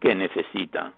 que 0.00 0.14
necesita. 0.14 0.92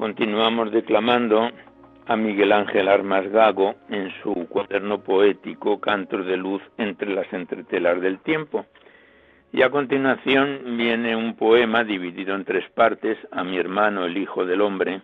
Continuamos 0.00 0.72
declamando 0.72 1.50
a 2.06 2.16
Miguel 2.16 2.52
Ángel 2.52 2.88
Armas 2.88 3.30
Gago 3.30 3.74
en 3.90 4.10
su 4.22 4.48
cuaderno 4.48 5.02
poético 5.02 5.78
Cantos 5.78 6.24
de 6.24 6.38
Luz 6.38 6.62
entre 6.78 7.10
las 7.10 7.30
entretelas 7.34 8.00
del 8.00 8.18
tiempo. 8.20 8.64
Y 9.52 9.60
a 9.60 9.68
continuación 9.68 10.78
viene 10.78 11.14
un 11.14 11.36
poema 11.36 11.84
dividido 11.84 12.34
en 12.34 12.46
tres 12.46 12.64
partes 12.70 13.18
a 13.30 13.44
mi 13.44 13.58
hermano 13.58 14.06
el 14.06 14.16
Hijo 14.16 14.46
del 14.46 14.62
Hombre. 14.62 15.02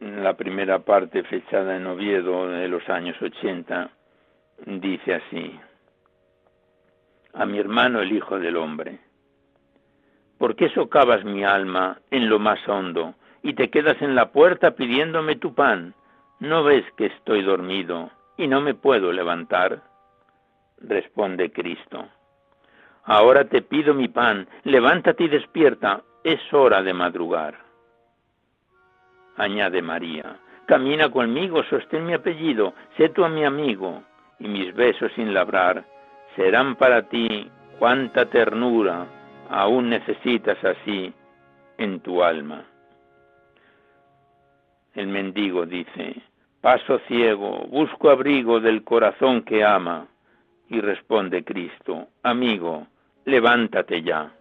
La 0.00 0.36
primera 0.36 0.80
parte, 0.80 1.22
fechada 1.22 1.76
en 1.76 1.86
Oviedo 1.86 2.48
de 2.48 2.66
los 2.66 2.88
años 2.88 3.14
80, 3.22 3.90
dice 4.66 5.14
así, 5.14 5.56
a 7.32 7.46
mi 7.46 7.60
hermano 7.60 8.00
el 8.00 8.10
Hijo 8.10 8.40
del 8.40 8.56
Hombre 8.56 9.11
¿Por 10.42 10.56
qué 10.56 10.70
socavas 10.70 11.24
mi 11.24 11.44
alma 11.44 12.00
en 12.10 12.28
lo 12.28 12.40
más 12.40 12.58
hondo 12.68 13.14
y 13.44 13.54
te 13.54 13.70
quedas 13.70 14.02
en 14.02 14.16
la 14.16 14.32
puerta 14.32 14.72
pidiéndome 14.72 15.36
tu 15.36 15.54
pan? 15.54 15.94
¿No 16.40 16.64
ves 16.64 16.84
que 16.96 17.06
estoy 17.06 17.42
dormido 17.42 18.10
y 18.36 18.48
no 18.48 18.60
me 18.60 18.74
puedo 18.74 19.12
levantar? 19.12 19.82
Responde 20.78 21.52
Cristo. 21.52 22.08
Ahora 23.04 23.44
te 23.44 23.62
pido 23.62 23.94
mi 23.94 24.08
pan, 24.08 24.48
levántate 24.64 25.22
y 25.22 25.28
despierta, 25.28 26.02
es 26.24 26.40
hora 26.52 26.82
de 26.82 26.92
madrugar. 26.92 27.58
Añade 29.36 29.80
María, 29.80 30.40
camina 30.66 31.08
conmigo, 31.08 31.62
sostén 31.70 32.04
mi 32.04 32.14
apellido, 32.14 32.74
sé 32.96 33.10
tú 33.10 33.24
a 33.24 33.28
mi 33.28 33.44
amigo, 33.44 34.02
y 34.40 34.48
mis 34.48 34.74
besos 34.74 35.12
sin 35.14 35.32
labrar 35.32 35.84
serán 36.34 36.74
para 36.74 37.08
ti 37.08 37.48
cuánta 37.78 38.26
ternura 38.26 39.06
aún 39.52 39.90
necesitas 39.90 40.56
así 40.64 41.12
en 41.76 42.00
tu 42.00 42.22
alma. 42.22 42.64
El 44.94 45.08
mendigo 45.08 45.66
dice, 45.66 46.22
paso 46.62 46.98
ciego, 47.06 47.66
busco 47.68 48.08
abrigo 48.10 48.60
del 48.60 48.82
corazón 48.82 49.42
que 49.42 49.62
ama. 49.62 50.08
Y 50.70 50.80
responde 50.80 51.44
Cristo, 51.44 52.08
amigo, 52.22 52.86
levántate 53.26 54.02
ya. 54.02 54.32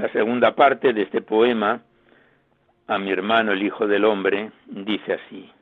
La 0.00 0.10
segunda 0.12 0.54
parte 0.54 0.94
de 0.94 1.02
este 1.02 1.20
poema, 1.20 1.82
a 2.86 2.98
mi 2.98 3.10
hermano 3.10 3.52
el 3.52 3.62
Hijo 3.62 3.86
del 3.86 4.06
Hombre, 4.06 4.50
dice 4.64 5.12
así. 5.12 5.52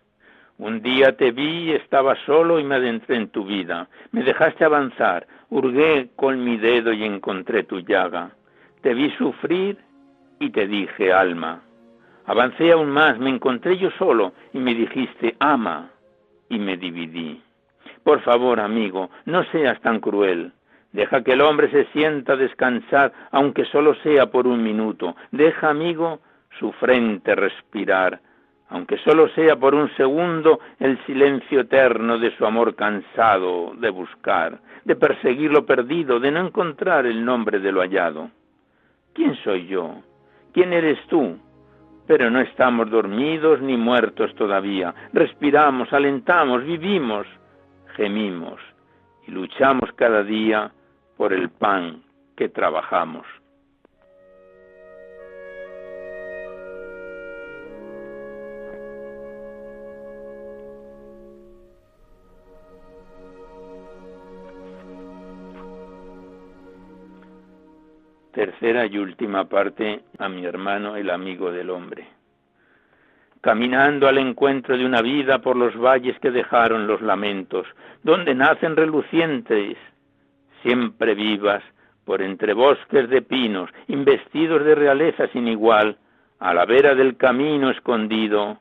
Un 0.59 0.81
día 0.81 1.17
te 1.17 1.33
vi, 1.33 1.73
estaba 1.73 2.15
solo 2.25 2.61
y 2.61 2.63
me 2.63 2.77
adentré 2.77 3.17
en 3.17 3.31
tu 3.31 3.45
vida. 3.45 3.89
Me 4.13 4.23
dejaste 4.23 4.65
avanzar, 4.65 5.27
hurgué 5.51 6.11
con 6.15 6.45
mi 6.45 6.57
dedo 6.57 6.93
y 6.93 7.03
encontré 7.03 7.65
tu 7.65 7.81
llaga. 7.81 8.31
Te 8.81 8.95
vi 8.95 9.11
sufrir 9.19 9.77
y 10.39 10.51
te 10.51 10.69
dije, 10.69 11.13
alma. 11.13 11.61
Avancé 12.25 12.71
aún 12.71 12.91
más, 12.91 13.19
me 13.19 13.31
encontré 13.31 13.77
yo 13.77 13.91
solo 13.99 14.35
y 14.53 14.61
me 14.61 14.73
dijiste, 14.73 15.35
ama, 15.41 15.91
y 16.49 16.61
me 16.61 16.77
dividí. 16.77 17.43
Por 18.05 18.21
favor, 18.21 18.61
amigo, 18.61 19.11
no 19.25 19.43
seas 19.51 19.81
tan 19.81 19.99
cruel. 19.99 20.53
Deja 20.93 21.23
que 21.23 21.33
el 21.33 21.43
hombre 21.43 21.71
se 21.71 21.85
sienta 21.93 22.37
descansar, 22.37 23.13
aunque 23.31 23.65
solo 23.67 23.95
sea 23.97 24.27
por 24.27 24.47
un 24.47 24.63
minuto. 24.63 25.17
Deja, 25.31 25.69
amigo, 25.69 26.21
su 26.59 26.73
frente 26.73 27.35
respirar, 27.35 28.21
aunque 28.71 28.99
solo 28.99 29.29
sea 29.31 29.57
por 29.57 29.75
un 29.75 29.95
segundo, 29.97 30.61
el 30.79 30.99
silencio 31.05 31.61
eterno 31.61 32.19
de 32.19 32.37
su 32.37 32.45
amor 32.45 32.75
cansado 32.75 33.75
de 33.77 33.91
buscar, 33.91 34.59
de 34.85 34.97
perseguir 34.97 35.51
lo 35.51 35.65
perdido, 35.65 36.21
de 36.21 36.31
no 36.31 36.47
encontrar 36.47 37.07
el 37.07 37.25
nombre 37.25 37.61
de 37.61 37.73
lo 37.73 37.81
hallado. 37.81 38.31
¿Quién 39.15 39.35
soy 39.37 39.67
yo? 39.67 40.03
¿Quién 40.53 40.73
eres 40.73 40.99
tú? 41.09 41.39
Pero 42.07 42.31
no 42.31 42.41
estamos 42.41 42.91
dormidos 42.91 43.61
ni 43.61 43.77
muertos 43.77 44.35
todavía. 44.35 44.95
Respiramos, 45.13 45.93
alentamos, 45.93 46.65
vivimos, 46.65 47.27
gemimos 47.97 48.61
y 49.27 49.31
luchamos 49.31 49.93
cada 49.93 50.23
día 50.23 50.71
por 51.19 51.33
el 51.33 51.51
pan 51.51 52.01
que 52.37 52.49
trabajamos. 52.49 53.27
Tercera 68.33 68.87
y 68.87 68.97
última 68.99 69.49
parte 69.49 70.03
a 70.19 70.29
mi 70.29 70.45
hermano 70.47 70.95
el 70.95 71.11
amigo 71.11 71.51
del 71.51 71.71
hombre. 71.71 72.07
Caminando 73.41 74.07
al 74.07 74.19
encuentro 74.19 74.79
de 74.79 74.87
una 74.87 75.03
vida 75.03 75.41
por 75.41 75.57
los 75.57 75.77
valles 75.77 76.17
que 76.21 76.31
dejaron 76.31 76.87
los 76.87 77.03
lamentos, 77.03 77.67
donde 78.05 78.37
nacen 78.37 78.77
relucientes 78.77 79.77
siempre 80.63 81.15
vivas 81.15 81.63
por 82.05 82.23
entre 82.23 82.55
bosques 82.55 83.09
de 83.11 83.23
pinos, 83.23 83.71
investidos 83.89 84.65
de 84.65 84.75
realeza 84.75 85.29
sin 85.29 85.47
igual, 85.47 85.99
a 86.39 86.55
la 86.55 86.65
vera 86.65 86.95
del 86.95 87.17
camino 87.17 87.71
escondido, 87.71 88.59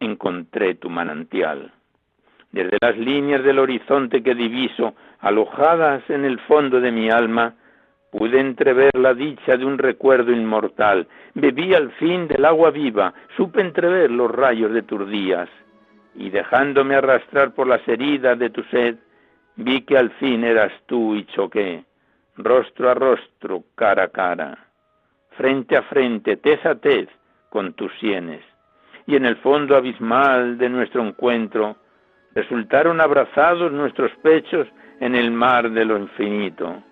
encontré 0.00 0.74
tu 0.74 0.90
manantial. 0.90 1.70
Desde 2.50 2.78
las 2.80 2.96
líneas 2.98 3.44
del 3.44 3.60
horizonte 3.60 4.22
que 4.22 4.34
diviso, 4.34 4.94
alojadas 5.20 6.02
en 6.10 6.24
el 6.24 6.40
fondo 6.40 6.80
de 6.80 6.90
mi 6.90 7.10
alma, 7.10 7.54
pude 8.10 8.40
entrever 8.40 8.90
la 8.94 9.14
dicha 9.14 9.56
de 9.56 9.64
un 9.64 9.78
recuerdo 9.78 10.32
inmortal. 10.32 11.06
Bebí 11.34 11.74
al 11.74 11.92
fin 11.92 12.26
del 12.26 12.44
agua 12.44 12.70
viva, 12.70 13.14
supe 13.36 13.60
entrever 13.60 14.10
los 14.10 14.30
rayos 14.30 14.72
de 14.72 14.82
tus 14.82 15.08
días, 15.08 15.48
y 16.16 16.30
dejándome 16.30 16.96
arrastrar 16.96 17.54
por 17.54 17.68
las 17.68 17.86
heridas 17.86 18.36
de 18.38 18.50
tu 18.50 18.64
sed, 18.64 18.96
vi 19.60 19.82
que 19.82 19.96
al 19.98 20.10
fin 20.12 20.42
eras 20.42 20.72
tú 20.86 21.14
y 21.14 21.24
choqué, 21.26 21.84
rostro 22.36 22.90
a 22.90 22.94
rostro, 22.94 23.64
cara 23.74 24.04
a 24.04 24.08
cara, 24.08 24.58
frente 25.36 25.76
a 25.76 25.82
frente, 25.82 26.36
tez 26.36 26.64
a 26.64 26.74
tez, 26.76 27.08
con 27.50 27.74
tus 27.74 27.92
sienes. 27.98 28.42
Y 29.06 29.16
en 29.16 29.26
el 29.26 29.36
fondo 29.36 29.76
abismal 29.76 30.56
de 30.56 30.68
nuestro 30.68 31.06
encuentro, 31.06 31.76
resultaron 32.34 33.00
abrazados 33.00 33.72
nuestros 33.72 34.10
pechos 34.22 34.66
en 35.00 35.14
el 35.14 35.30
mar 35.30 35.70
de 35.70 35.84
lo 35.84 35.98
infinito. 35.98 36.82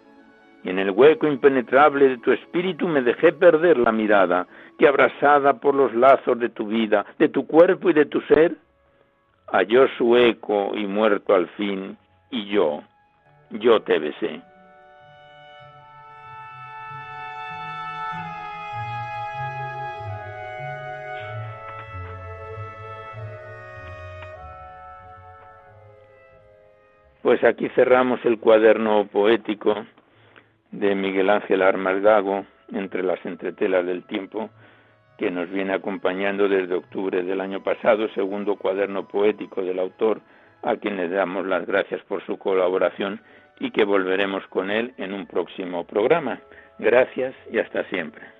Y 0.64 0.70
en 0.70 0.78
el 0.78 0.90
hueco 0.90 1.26
impenetrable 1.26 2.08
de 2.08 2.18
tu 2.18 2.32
espíritu 2.32 2.88
me 2.88 3.00
dejé 3.00 3.32
perder 3.32 3.78
la 3.78 3.92
mirada, 3.92 4.46
que 4.78 4.88
abrasada 4.88 5.54
por 5.54 5.74
los 5.74 5.94
lazos 5.94 6.38
de 6.38 6.48
tu 6.50 6.66
vida, 6.66 7.06
de 7.18 7.28
tu 7.28 7.46
cuerpo 7.46 7.88
y 7.90 7.92
de 7.94 8.06
tu 8.06 8.20
ser, 8.22 8.56
halló 9.46 9.86
su 9.96 10.16
eco 10.16 10.72
y 10.74 10.86
muerto 10.86 11.34
al 11.34 11.46
fin, 11.50 11.96
y 12.30 12.46
yo, 12.46 12.82
yo 13.50 13.80
te 13.82 13.98
besé. 13.98 14.42
Pues 27.22 27.44
aquí 27.44 27.68
cerramos 27.74 28.24
el 28.24 28.38
cuaderno 28.38 29.06
poético 29.06 29.74
de 30.70 30.94
Miguel 30.94 31.28
Ángel 31.28 31.60
Armas 31.60 32.00
Gago, 32.00 32.46
entre 32.72 33.02
las 33.02 33.24
entretelas 33.26 33.84
del 33.84 34.04
tiempo, 34.04 34.50
que 35.18 35.30
nos 35.30 35.50
viene 35.50 35.74
acompañando 35.74 36.48
desde 36.48 36.74
octubre 36.74 37.22
del 37.22 37.40
año 37.40 37.62
pasado, 37.62 38.08
segundo 38.14 38.56
cuaderno 38.56 39.08
poético 39.08 39.62
del 39.62 39.78
autor, 39.78 40.20
a 40.62 40.76
quien 40.76 40.96
le 40.96 41.08
damos 41.08 41.46
las 41.46 41.66
gracias 41.66 42.02
por 42.02 42.24
su 42.26 42.38
colaboración 42.38 43.20
y 43.60 43.70
que 43.70 43.84
volveremos 43.84 44.46
con 44.48 44.70
él 44.70 44.94
en 44.98 45.12
un 45.12 45.26
próximo 45.26 45.84
programa. 45.84 46.40
Gracias 46.78 47.34
y 47.50 47.58
hasta 47.58 47.84
siempre. 47.84 48.37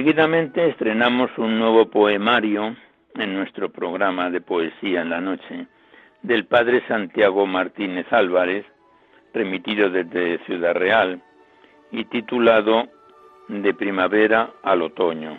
Seguidamente 0.00 0.66
estrenamos 0.66 1.30
un 1.36 1.58
nuevo 1.58 1.90
poemario 1.90 2.74
en 3.16 3.34
nuestro 3.34 3.68
programa 3.68 4.30
de 4.30 4.40
poesía 4.40 5.02
en 5.02 5.10
la 5.10 5.20
noche 5.20 5.66
del 6.22 6.46
padre 6.46 6.82
Santiago 6.88 7.46
Martínez 7.46 8.06
Álvarez, 8.10 8.64
remitido 9.34 9.90
desde 9.90 10.38
Ciudad 10.46 10.72
Real 10.72 11.20
y 11.92 12.06
titulado 12.06 12.88
De 13.48 13.74
primavera 13.74 14.48
al 14.62 14.80
otoño. 14.80 15.36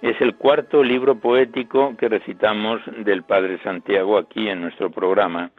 Es 0.00 0.20
el 0.20 0.34
cuarto 0.34 0.82
libro 0.82 1.20
poético 1.20 1.96
que 1.96 2.08
recitamos 2.08 2.80
del 3.04 3.22
padre 3.22 3.60
Santiago 3.62 4.18
aquí 4.18 4.48
en 4.48 4.62
nuestro 4.62 4.90
programa 4.90 5.52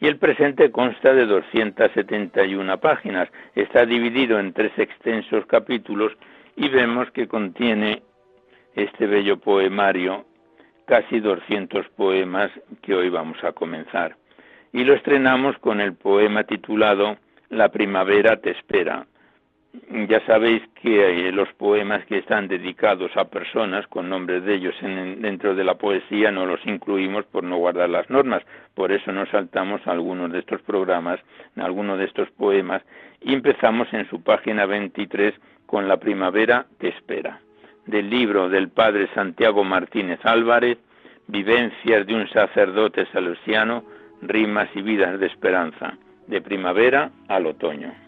y 0.00 0.06
el 0.06 0.18
presente 0.18 0.70
consta 0.70 1.12
de 1.14 1.26
271 1.26 2.78
páginas. 2.78 3.28
Está 3.56 3.84
dividido 3.86 4.38
en 4.38 4.52
tres 4.52 4.70
extensos 4.78 5.44
capítulos 5.46 6.12
y 6.58 6.68
vemos 6.68 7.08
que 7.12 7.28
contiene 7.28 8.02
este 8.74 9.06
bello 9.06 9.38
poemario 9.38 10.26
casi 10.86 11.20
200 11.20 11.88
poemas 11.90 12.50
que 12.82 12.94
hoy 12.94 13.08
vamos 13.10 13.42
a 13.44 13.52
comenzar. 13.52 14.16
Y 14.72 14.82
lo 14.82 14.94
estrenamos 14.94 15.56
con 15.58 15.80
el 15.80 15.94
poema 15.94 16.44
titulado 16.44 17.16
La 17.48 17.68
primavera 17.68 18.38
te 18.38 18.50
espera. 18.50 19.06
Ya 20.08 20.24
sabéis 20.26 20.62
que 20.82 21.30
los 21.32 21.52
poemas 21.54 22.04
que 22.06 22.18
están 22.18 22.48
dedicados 22.48 23.10
a 23.16 23.26
personas 23.26 23.86
con 23.88 24.08
nombres 24.08 24.44
de 24.44 24.54
ellos 24.54 24.74
dentro 24.82 25.54
de 25.54 25.64
la 25.64 25.74
poesía 25.74 26.30
no 26.30 26.46
los 26.46 26.64
incluimos 26.66 27.24
por 27.26 27.44
no 27.44 27.56
guardar 27.56 27.88
las 27.88 28.08
normas. 28.08 28.42
Por 28.74 28.92
eso 28.92 29.12
nos 29.12 29.28
saltamos 29.28 29.80
algunos 29.86 30.32
de 30.32 30.40
estos 30.40 30.62
programas, 30.62 31.20
algunos 31.56 31.98
de 31.98 32.04
estos 32.04 32.30
poemas 32.30 32.82
y 33.20 33.34
empezamos 33.34 33.92
en 33.92 34.08
su 34.08 34.22
página 34.22 34.66
23 34.66 35.34
con 35.66 35.88
La 35.88 35.98
primavera 35.98 36.66
que 36.78 36.88
espera, 36.88 37.40
del 37.86 38.08
libro 38.08 38.48
del 38.48 38.70
padre 38.70 39.08
Santiago 39.14 39.64
Martínez 39.64 40.20
Álvarez, 40.24 40.78
Vivencias 41.26 42.06
de 42.06 42.14
un 42.14 42.26
sacerdote 42.30 43.04
salesiano, 43.12 43.84
rimas 44.22 44.70
y 44.74 44.80
vidas 44.80 45.20
de 45.20 45.26
esperanza, 45.26 45.98
de 46.26 46.40
primavera 46.40 47.10
al 47.28 47.44
otoño. 47.44 48.07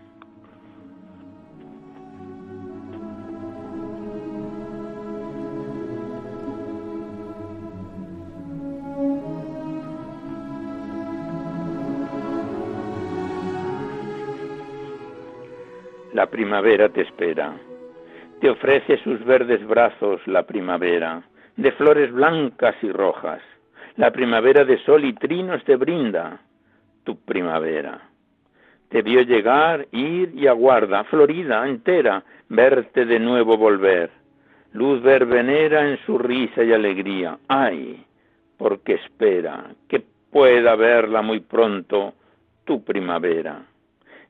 La 16.21 16.27
primavera 16.27 16.91
te 16.91 17.01
espera. 17.01 17.57
Te 18.43 18.51
ofrece 18.51 18.99
sus 18.99 19.25
verdes 19.25 19.67
brazos 19.67 20.21
la 20.27 20.43
primavera, 20.43 21.23
de 21.57 21.73
flores 21.73 22.13
blancas 22.13 22.77
y 22.83 22.93
rojas. 22.93 23.41
La 23.97 24.11
primavera 24.11 24.67
de 24.67 24.77
sol 24.85 25.07
y 25.07 25.15
trinos 25.15 25.65
te 25.65 25.77
brinda 25.77 26.39
tu 27.05 27.17
primavera. 27.21 28.03
Te 28.91 29.01
vio 29.01 29.23
llegar, 29.23 29.87
ir 29.93 30.35
y 30.35 30.47
aguarda, 30.47 31.05
florida 31.05 31.67
entera, 31.67 32.23
verte 32.51 33.07
de 33.07 33.19
nuevo 33.19 33.57
volver. 33.57 34.11
Luz 34.75 35.03
verbenera 35.03 35.89
en 35.89 35.97
su 36.05 36.19
risa 36.19 36.63
y 36.63 36.75
alegría. 36.75 37.39
Ay, 37.49 38.05
porque 38.59 38.93
espera 38.93 39.71
que 39.89 40.05
pueda 40.31 40.77
verla 40.77 41.23
muy 41.23 41.41
pronto 41.41 42.13
tu 42.67 42.85
primavera. 42.85 43.65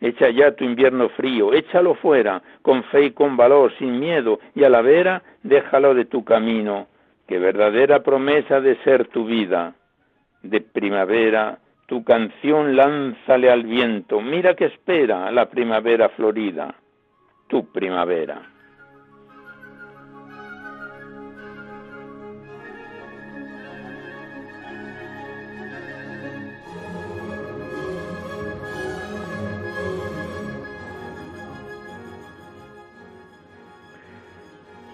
Echa 0.00 0.30
ya 0.30 0.52
tu 0.52 0.64
invierno 0.64 1.10
frío, 1.10 1.52
échalo 1.52 1.94
fuera, 1.94 2.42
con 2.62 2.82
fe 2.84 3.06
y 3.06 3.10
con 3.10 3.36
valor, 3.36 3.72
sin 3.78 4.00
miedo, 4.00 4.40
y 4.54 4.64
a 4.64 4.70
la 4.70 4.80
vera 4.80 5.22
déjalo 5.42 5.94
de 5.94 6.06
tu 6.06 6.24
camino, 6.24 6.86
que 7.28 7.38
verdadera 7.38 8.02
promesa 8.02 8.60
de 8.60 8.76
ser 8.82 9.08
tu 9.08 9.26
vida. 9.26 9.74
De 10.42 10.62
primavera, 10.62 11.58
tu 11.86 12.02
canción 12.02 12.76
lánzale 12.76 13.50
al 13.50 13.64
viento, 13.64 14.20
mira 14.20 14.54
que 14.54 14.66
espera 14.66 15.30
la 15.30 15.50
primavera 15.50 16.08
florida, 16.10 16.74
tu 17.48 17.70
primavera. 17.70 18.40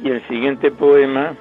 Y 0.06 0.10
el 0.10 0.22
siguiente 0.28 0.70
poema, 0.70 1.34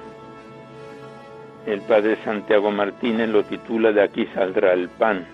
el 1.66 1.82
padre 1.82 2.16
Santiago 2.24 2.72
Martínez 2.72 3.28
lo 3.28 3.44
titula 3.44 3.92
De 3.92 4.02
aquí 4.02 4.26
saldrá 4.34 4.72
el 4.72 4.88
pan. 4.88 5.24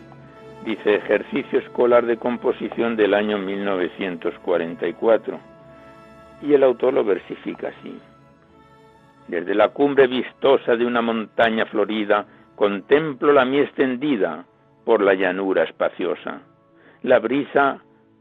Dice 0.66 0.96
ejercicio 0.96 1.60
escolar 1.60 2.04
de 2.04 2.18
composición 2.18 2.94
del 2.94 3.14
año 3.14 3.38
1944. 3.38 5.40
Y 6.42 6.52
el 6.52 6.62
autor 6.62 6.92
lo 6.92 7.04
versifica 7.04 7.68
así. 7.68 7.98
Desde 9.28 9.54
la 9.54 9.70
cumbre 9.70 10.08
vistosa 10.08 10.76
de 10.76 10.84
una 10.84 11.00
montaña 11.00 11.64
florida, 11.64 12.26
contemplo 12.54 13.32
la 13.32 13.46
mies 13.46 13.68
extendida 13.68 14.44
por 14.84 15.00
la 15.00 15.14
llanura 15.14 15.64
espaciosa. 15.64 16.42
La 17.02 17.18
brisa, 17.18 17.78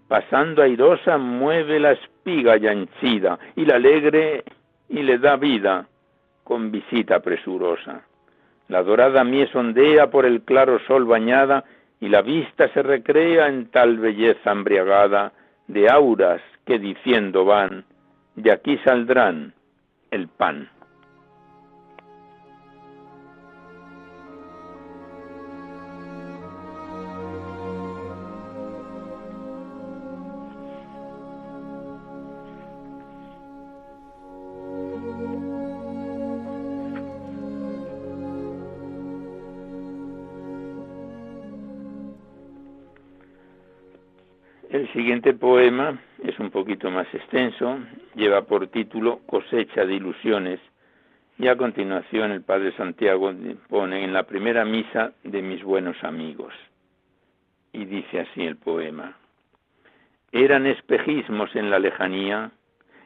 pasando 0.08 0.62
airosa, 0.62 1.17
mueve 1.17 1.82
la 1.82 1.91
espiga 1.91 2.56
ya 2.56 2.74
y 2.74 3.65
la 3.65 3.76
alegre 3.76 4.45
y 4.91 5.01
le 5.01 5.17
da 5.17 5.38
vida 5.38 5.88
con 6.43 6.69
visita 6.69 7.21
presurosa. 7.21 8.01
La 8.67 8.84
dorada 8.84 9.23
mies 9.23 9.54
ondea 9.56 10.12
por 10.12 10.25
el 10.25 10.41
claro 10.43 10.80
sol 10.86 11.06
bañada 11.06 11.63
y 11.99 12.10
la 12.10 12.21
vista 12.21 12.67
se 12.73 12.84
recrea 12.84 13.47
en 13.47 13.71
tal 13.71 13.97
belleza 13.97 14.51
embriagada 14.51 15.32
de 15.67 15.89
auras 15.89 16.41
que 16.65 16.77
diciendo 16.77 17.45
van, 17.45 17.86
de 18.36 18.51
aquí 18.51 18.77
saldrán 18.80 19.54
el 20.10 20.27
pan. 20.27 20.69
El 44.82 44.91
siguiente 44.94 45.36
poema 45.36 46.02
es 46.24 46.39
un 46.39 46.50
poquito 46.50 46.89
más 46.89 47.06
extenso, 47.13 47.78
lleva 48.15 48.41
por 48.41 48.65
título 48.70 49.20
Cosecha 49.28 49.86
de 49.86 49.94
Ilusiones 49.94 50.60
y 51.38 51.50
a 51.50 51.56
continuación 51.56 52.32
el 52.32 52.41
Padre 52.41 52.76
Santiago 52.76 53.32
pone 53.70 54.04
en 54.04 54.12
la 54.12 54.24
primera 54.24 54.65
misa 54.65 55.13
de 55.24 55.44
mis 55.44 55.63
buenos 55.63 56.04
amigos. 56.04 56.52
Y 57.72 57.86
dice 57.86 58.22
así 58.22 58.44
el 58.44 58.56
poema. 58.56 59.15
Eran 60.32 60.65
espejismos 60.65 61.56
en 61.56 61.70
la 61.70 61.78
lejanía, 61.78 62.50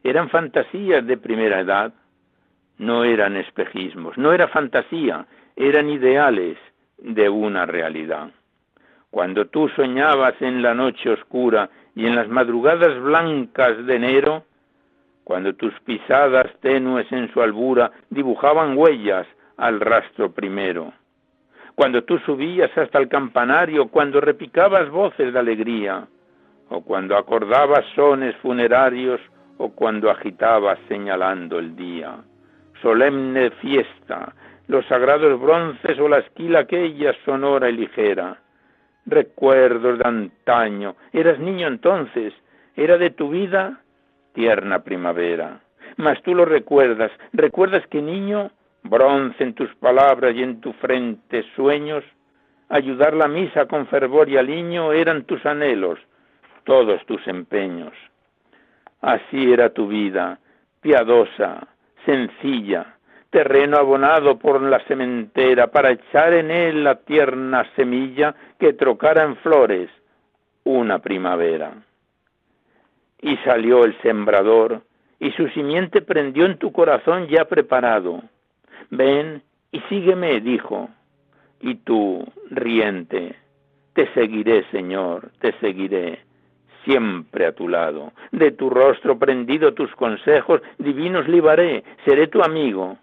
eran 0.01 0.29
fantasías 0.29 1.05
de 1.05 1.17
primera 1.17 1.59
edad, 1.59 1.93
no 2.77 3.03
eran 3.03 3.35
espejismos, 3.35 4.17
no 4.17 4.31
era 4.31 4.47
fantasía, 4.47 5.27
eran 5.57 5.89
ideales 5.89 6.57
de 6.99 7.27
una 7.27 7.65
realidad. 7.65 8.31
Cuando 9.15 9.45
tú 9.45 9.69
soñabas 9.69 10.41
en 10.41 10.61
la 10.61 10.73
noche 10.73 11.09
y 11.95 12.05
en 12.05 12.15
las 12.15 12.29
madrugadas 12.29 12.97
blancas 13.01 13.85
de 13.85 13.95
enero, 13.95 14.43
cuando 15.23 15.53
tus 15.53 15.73
pisadas 15.81 16.47
tenues 16.61 17.11
en 17.11 17.31
su 17.33 17.41
albura 17.41 17.91
dibujaban 18.09 18.77
huellas 18.77 19.27
al 19.57 19.79
rastro 19.81 20.31
primero, 20.31 20.93
cuando 21.75 22.03
tú 22.03 22.19
subías 22.19 22.75
hasta 22.77 22.99
el 22.99 23.09
campanario, 23.09 23.89
cuando 23.89 24.21
repicabas 24.21 24.89
voces 24.89 25.33
de 25.33 25.39
alegría, 25.39 26.07
o 26.69 26.81
cuando 26.81 27.17
acordabas 27.17 27.85
sones 27.95 28.35
funerarios, 28.37 29.19
o 29.57 29.69
cuando 29.69 30.09
agitabas 30.09 30.79
señalando 30.87 31.59
el 31.59 31.75
día. 31.75 32.15
Solemne 32.81 33.51
fiesta, 33.61 34.33
los 34.67 34.85
sagrados 34.85 35.39
bronces 35.39 35.99
o 35.99 36.07
la 36.07 36.19
esquila 36.19 36.59
aquella 36.59 37.13
sonora 37.25 37.69
y 37.69 37.73
ligera, 37.73 38.39
recuerdos 39.05 39.99
de 39.99 40.07
antaño. 40.07 40.95
Eras 41.13 41.39
niño 41.39 41.67
entonces, 41.67 42.33
era 42.75 42.97
de 42.97 43.09
tu 43.09 43.29
vida 43.29 43.81
tierna 44.33 44.83
primavera. 44.83 45.61
Mas 45.97 46.21
tú 46.23 46.35
lo 46.35 46.45
recuerdas, 46.45 47.11
recuerdas 47.31 47.85
que 47.87 48.01
niño, 48.01 48.51
bronce 48.83 49.43
en 49.43 49.53
tus 49.53 49.73
palabras 49.75 50.35
y 50.35 50.43
en 50.43 50.59
tu 50.59 50.73
frente 50.73 51.43
sueños, 51.55 52.03
ayudar 52.69 53.13
la 53.13 53.27
misa 53.27 53.65
con 53.65 53.87
fervor 53.87 54.29
y 54.29 54.37
aliño 54.37 54.91
eran 54.91 55.23
tus 55.23 55.45
anhelos, 55.45 55.99
todos 56.65 57.03
tus 57.05 57.25
empeños. 57.27 57.93
Así 59.01 59.51
era 59.53 59.69
tu 59.69 59.87
vida, 59.87 60.39
piadosa, 60.81 61.67
sencilla, 62.05 62.94
terreno 63.35 63.75
abonado 63.75 64.39
por 64.39 64.61
la 64.61 64.79
sementera 64.87 65.67
para 65.67 65.91
echar 65.91 66.33
en 66.33 66.49
él 66.49 66.85
la 66.85 66.95
tierna 67.01 67.69
semilla 67.75 68.33
que 68.57 68.71
trocara 68.71 69.25
en 69.25 69.35
flores 69.35 69.89
una 70.63 70.99
primavera. 70.99 71.73
Y 73.21 73.35
salió 73.43 73.83
el 73.83 73.93
sembrador, 74.01 74.83
y 75.19 75.31
su 75.31 75.49
simiente 75.49 76.01
prendió 76.01 76.45
en 76.45 76.57
tu 76.57 76.71
corazón 76.71 77.27
ya 77.27 77.43
preparado. 77.43 78.21
Ven 78.89 79.43
y 79.73 79.81
sígueme, 79.89 80.39
dijo, 80.39 80.87
y 81.59 81.75
tú, 81.75 82.25
riente, 82.49 83.35
te 83.91 84.13
seguiré, 84.13 84.63
Señor, 84.71 85.31
te 85.41 85.51
seguiré, 85.59 86.19
siempre 86.85 87.47
a 87.47 87.51
tu 87.51 87.67
lado. 87.67 88.13
De 88.31 88.51
tu 88.51 88.69
rostro 88.69 89.19
prendido 89.19 89.73
tus 89.73 89.93
consejos 89.95 90.61
divinos 90.77 91.27
libaré, 91.27 91.83
seré 92.05 92.27
tu 92.27 92.41
amigo 92.41 92.97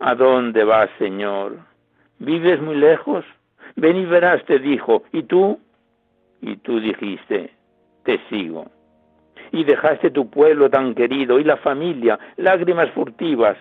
¿A 0.00 0.14
dónde 0.14 0.62
vas, 0.62 0.90
Señor? 0.98 1.58
¿Vives 2.20 2.60
muy 2.62 2.76
lejos? 2.76 3.24
Ven 3.74 3.96
y 3.96 4.04
verás, 4.04 4.44
te 4.44 4.60
dijo. 4.60 5.02
¿Y 5.12 5.24
tú? 5.24 5.58
Y 6.40 6.56
tú 6.58 6.78
dijiste, 6.78 7.50
te 8.04 8.20
sigo. 8.28 8.70
Y 9.50 9.64
dejaste 9.64 10.10
tu 10.10 10.30
pueblo 10.30 10.70
tan 10.70 10.94
querido 10.94 11.40
y 11.40 11.44
la 11.44 11.56
familia, 11.56 12.18
lágrimas 12.36 12.90
furtivas, 12.90 13.56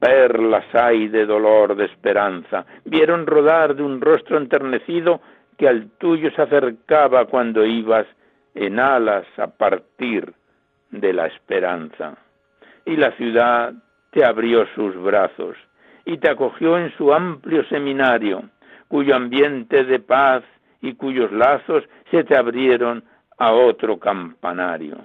perlas 0.00 0.64
hay 0.74 1.08
de 1.08 1.26
dolor, 1.26 1.76
de 1.76 1.84
esperanza. 1.84 2.64
Vieron 2.84 3.26
rodar 3.26 3.74
de 3.74 3.82
un 3.82 4.00
rostro 4.00 4.38
enternecido 4.38 5.20
que 5.58 5.68
al 5.68 5.90
tuyo 5.98 6.30
se 6.30 6.42
acercaba 6.42 7.26
cuando 7.26 7.66
ibas 7.66 8.06
en 8.54 8.78
alas 8.80 9.26
a 9.36 9.48
partir 9.48 10.32
de 10.90 11.12
la 11.12 11.26
esperanza. 11.26 12.16
Y 12.86 12.96
la 12.96 13.12
ciudad 13.12 13.74
te 14.10 14.24
abrió 14.24 14.66
sus 14.74 14.96
brazos 15.02 15.56
y 16.04 16.18
te 16.18 16.30
acogió 16.30 16.78
en 16.78 16.92
su 16.96 17.12
amplio 17.12 17.64
seminario, 17.64 18.44
cuyo 18.88 19.14
ambiente 19.14 19.84
de 19.84 19.98
paz 19.98 20.42
y 20.80 20.94
cuyos 20.94 21.32
lazos 21.32 21.84
se 22.10 22.24
te 22.24 22.36
abrieron 22.36 23.04
a 23.38 23.52
otro 23.52 23.98
campanario. 23.98 24.98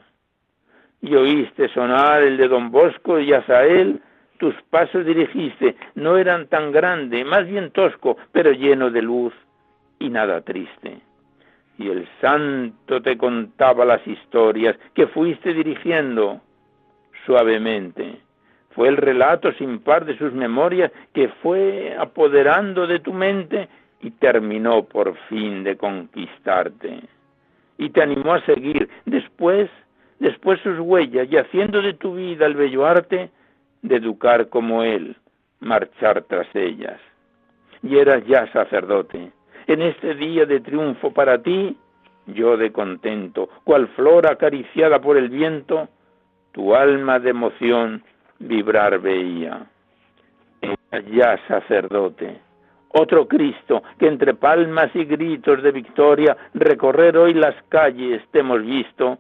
Y 1.02 1.16
oíste 1.16 1.70
sonar 1.70 2.24
el 2.24 2.38
de 2.38 2.48
don 2.48 2.72
Bosco 2.72 3.20
y 3.20 3.34
Azael, 3.34 4.02
tus 4.40 4.56
pasos 4.70 5.06
dirigiste, 5.06 5.76
no 5.96 6.18
eran 6.18 6.48
tan 6.48 6.72
grande, 6.72 7.24
más 7.24 7.48
bien 7.48 7.72
tosco, 7.72 8.18
pero 8.32 8.52
lleno 8.52 8.90
de 8.90 9.02
luz 9.02 9.34
y 10.00 10.10
nada 10.10 10.42
triste. 10.42 11.00
Y 11.78 11.90
el 11.90 12.08
santo 12.22 13.02
te 13.02 13.18
contaba 13.18 13.86
las 13.86 14.06
historias 14.08 14.76
que 14.96 15.08
fuiste 15.08 15.54
dirigiendo 15.54 16.42
suavemente 17.26 18.27
fue 18.78 18.90
el 18.90 18.98
relato 18.98 19.52
sin 19.54 19.80
par 19.80 20.06
de 20.06 20.16
sus 20.20 20.32
memorias 20.34 20.92
que 21.12 21.30
fue 21.42 21.96
apoderando 21.98 22.86
de 22.86 23.00
tu 23.00 23.12
mente 23.12 23.68
y 24.02 24.12
terminó 24.12 24.84
por 24.84 25.18
fin 25.30 25.64
de 25.64 25.76
conquistarte. 25.76 27.00
Y 27.80 27.90
te 27.90 28.04
animó 28.04 28.36
a 28.36 28.46
seguir 28.46 28.88
después, 29.06 29.68
después 30.20 30.60
sus 30.62 30.78
huellas 30.78 31.28
y 31.32 31.38
haciendo 31.38 31.82
de 31.82 31.96
tu 31.96 32.14
vida 32.14 32.46
el 32.46 32.54
bello 32.54 32.86
arte 32.86 33.32
de 33.82 33.96
educar 33.96 34.48
como 34.50 34.84
él, 34.84 35.16
marchar 35.60 36.26
tras 36.26 36.48
ellas. 36.54 37.02
Y 37.82 37.98
eras 37.98 38.24
ya 38.28 38.46
sacerdote. 38.54 39.32
En 39.66 39.82
este 39.82 40.14
día 40.14 40.46
de 40.46 40.60
triunfo 40.60 41.12
para 41.12 41.42
ti, 41.42 41.76
yo 42.28 42.58
de 42.58 42.72
contento, 42.72 43.50
cual 43.64 43.88
flor 43.96 44.32
acariciada 44.32 45.02
por 45.02 45.18
el 45.18 45.30
viento, 45.30 45.90
tu 46.52 46.76
alma 46.76 47.18
de 47.18 47.32
emoción 47.32 48.04
vibrar 48.40 49.00
veía. 49.00 49.66
Era 50.62 51.02
ya 51.10 51.40
sacerdote, 51.48 52.40
otro 52.90 53.28
Cristo 53.28 53.84
que 54.00 54.08
entre 54.08 54.34
palmas 54.34 54.90
y 54.96 55.06
gritos 55.06 55.62
de 55.62 55.72
victoria 55.72 56.36
recorrer 56.54 57.18
hoy 57.18 57.34
las 57.34 57.56
calles 57.70 58.22
te 58.32 58.40
hemos 58.40 58.62
visto, 58.62 59.20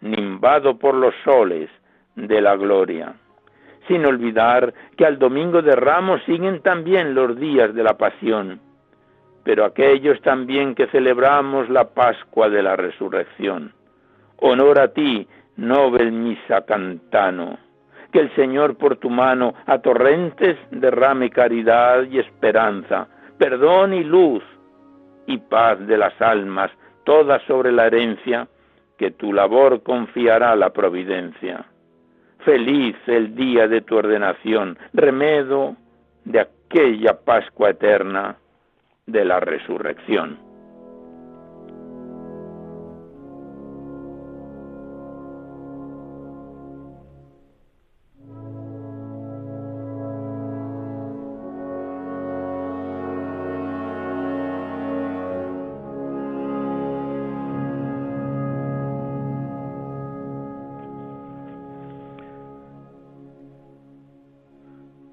nimbado 0.00 0.78
por 0.78 0.94
los 0.94 1.14
soles 1.24 1.70
de 2.14 2.40
la 2.40 2.56
gloria. 2.56 3.14
Sin 3.88 4.04
olvidar 4.04 4.72
que 4.96 5.06
al 5.06 5.18
domingo 5.18 5.62
de 5.62 5.74
Ramos 5.74 6.22
siguen 6.26 6.60
también 6.60 7.14
los 7.14 7.38
días 7.38 7.74
de 7.74 7.82
la 7.82 7.96
pasión, 7.96 8.60
pero 9.44 9.64
aquellos 9.64 10.20
también 10.20 10.74
que 10.74 10.88
celebramos 10.88 11.70
la 11.70 11.88
Pascua 11.88 12.50
de 12.50 12.62
la 12.62 12.76
Resurrección. 12.76 13.72
Honor 14.36 14.78
a 14.78 14.88
ti, 14.88 15.26
Nobel 15.56 16.12
Misa 16.12 16.66
Cantano 16.66 17.67
que 18.12 18.20
el 18.20 18.34
Señor 18.34 18.76
por 18.76 18.96
tu 18.96 19.10
mano 19.10 19.54
a 19.66 19.78
torrentes 19.78 20.56
derrame 20.70 21.30
caridad 21.30 22.04
y 22.04 22.18
esperanza, 22.18 23.08
perdón 23.38 23.94
y 23.94 24.04
luz 24.04 24.42
y 25.26 25.38
paz 25.38 25.78
de 25.86 25.98
las 25.98 26.20
almas, 26.20 26.70
todas 27.04 27.42
sobre 27.42 27.70
la 27.70 27.86
herencia 27.86 28.48
que 28.96 29.10
tu 29.10 29.32
labor 29.32 29.82
confiará 29.82 30.56
la 30.56 30.70
providencia. 30.70 31.64
Feliz 32.44 32.96
el 33.06 33.34
día 33.34 33.68
de 33.68 33.82
tu 33.82 33.96
ordenación, 33.96 34.78
remedo 34.92 35.76
de 36.24 36.40
aquella 36.40 37.20
Pascua 37.24 37.70
eterna 37.70 38.36
de 39.06 39.24
la 39.24 39.40
resurrección. 39.40 40.47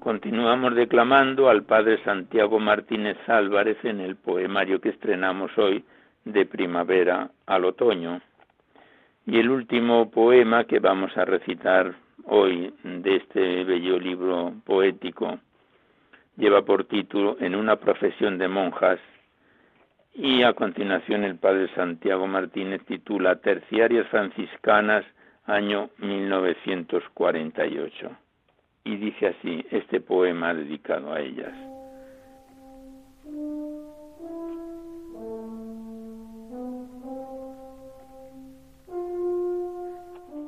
Continuamos 0.06 0.76
declamando 0.76 1.48
al 1.48 1.64
padre 1.64 2.00
Santiago 2.04 2.60
Martínez 2.60 3.16
Álvarez 3.26 3.76
en 3.82 3.98
el 3.98 4.14
poemario 4.14 4.80
que 4.80 4.90
estrenamos 4.90 5.50
hoy 5.58 5.84
de 6.24 6.46
primavera 6.46 7.32
al 7.44 7.64
otoño. 7.64 8.20
Y 9.26 9.40
el 9.40 9.50
último 9.50 10.08
poema 10.12 10.62
que 10.62 10.78
vamos 10.78 11.10
a 11.16 11.24
recitar 11.24 11.96
hoy 12.22 12.72
de 12.84 13.16
este 13.16 13.64
bello 13.64 13.98
libro 13.98 14.54
poético 14.64 15.40
lleva 16.36 16.64
por 16.64 16.84
título 16.84 17.36
En 17.40 17.56
una 17.56 17.74
profesión 17.74 18.38
de 18.38 18.46
monjas 18.46 19.00
y 20.14 20.44
a 20.44 20.52
continuación 20.52 21.24
el 21.24 21.34
padre 21.34 21.66
Santiago 21.74 22.28
Martínez 22.28 22.84
titula 22.84 23.40
Terciarias 23.40 24.06
franciscanas 24.06 25.04
año 25.46 25.90
1948 25.98 28.16
y 28.86 28.96
dice 28.96 29.26
así 29.26 29.66
este 29.70 30.00
poema 30.00 30.54
dedicado 30.54 31.12
a 31.12 31.20
ellas. 31.20 31.52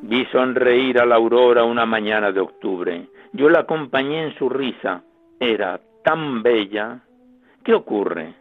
Vi 0.02 0.24
sonreír 0.26 1.00
a 1.00 1.04
la 1.04 1.16
aurora 1.16 1.64
una 1.64 1.84
mañana 1.84 2.30
de 2.30 2.40
octubre. 2.40 3.08
Yo 3.32 3.50
la 3.50 3.60
acompañé 3.60 4.22
en 4.22 4.34
su 4.38 4.48
risa. 4.48 5.02
Era 5.40 5.80
tan 6.04 6.42
bella. 6.42 7.00
¿Qué 7.64 7.74
ocurre? 7.74 8.34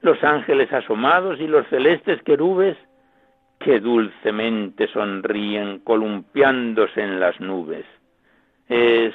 Los 0.00 0.24
ángeles 0.24 0.72
asomados 0.72 1.38
y 1.40 1.46
los 1.46 1.66
celestes 1.68 2.22
querubes 2.22 2.76
que 3.60 3.80
dulcemente 3.80 4.88
sonríen 4.88 5.80
columpiándose 5.80 7.02
en 7.02 7.20
las 7.20 7.38
nubes. 7.38 7.84
Es 8.68 9.14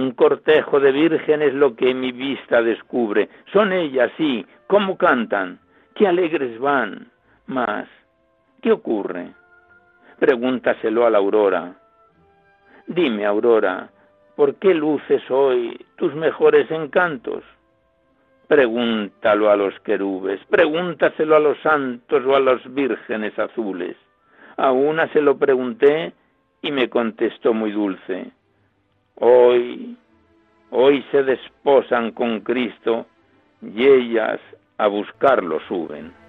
un 0.00 0.12
cortejo 0.12 0.80
de 0.80 0.92
vírgenes 0.92 1.54
lo 1.54 1.76
que 1.76 1.94
mi 1.94 2.12
vista 2.12 2.62
descubre. 2.62 3.28
Son 3.52 3.72
ellas, 3.72 4.10
sí. 4.16 4.44
¿Cómo 4.66 4.96
cantan? 4.98 5.60
Qué 5.94 6.06
alegres 6.06 6.58
van. 6.58 7.10
Mas, 7.46 7.86
¿qué 8.62 8.72
ocurre? 8.72 9.28
Pregúntaselo 10.18 11.06
a 11.06 11.10
la 11.10 11.18
aurora. 11.18 11.74
Dime, 12.86 13.24
aurora, 13.24 13.90
¿por 14.36 14.56
qué 14.56 14.74
luces 14.74 15.22
hoy 15.30 15.78
tus 15.96 16.14
mejores 16.14 16.70
encantos? 16.70 17.42
Pregúntalo 18.48 19.50
a 19.50 19.56
los 19.56 19.78
querubes, 19.80 20.40
pregúntaselo 20.50 21.36
a 21.36 21.40
los 21.40 21.58
santos 21.60 22.24
o 22.26 22.36
a 22.36 22.40
las 22.40 22.74
vírgenes 22.74 23.38
azules. 23.38 23.96
A 24.56 24.70
una 24.70 25.08
se 25.12 25.22
lo 25.22 25.38
pregunté 25.38 26.12
y 26.60 26.70
me 26.70 26.88
contestó 26.90 27.54
muy 27.54 27.72
dulce. 27.72 28.32
Hoy, 29.16 29.96
hoy 30.70 31.04
se 31.10 31.22
desposan 31.22 32.10
con 32.12 32.40
Cristo 32.40 33.06
y 33.62 33.86
ellas 33.86 34.40
a 34.78 34.88
buscarlo 34.88 35.60
suben. 35.68 36.23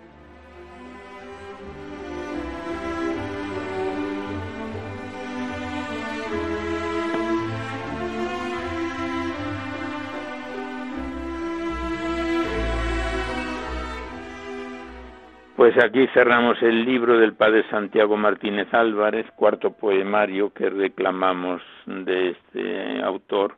Pues 15.55 15.73
aquí 15.81 16.05
cerramos 16.13 16.61
el 16.61 16.83
libro 16.83 17.17
del 17.17 17.33
padre 17.33 17.63
Santiago 17.69 18.17
Martínez 18.17 18.67
Álvarez, 18.73 19.25
cuarto 19.37 19.71
poemario 19.71 20.51
que 20.51 20.69
reclamamos 20.69 21.61
de 21.85 22.31
este 22.31 23.01
autor, 23.01 23.55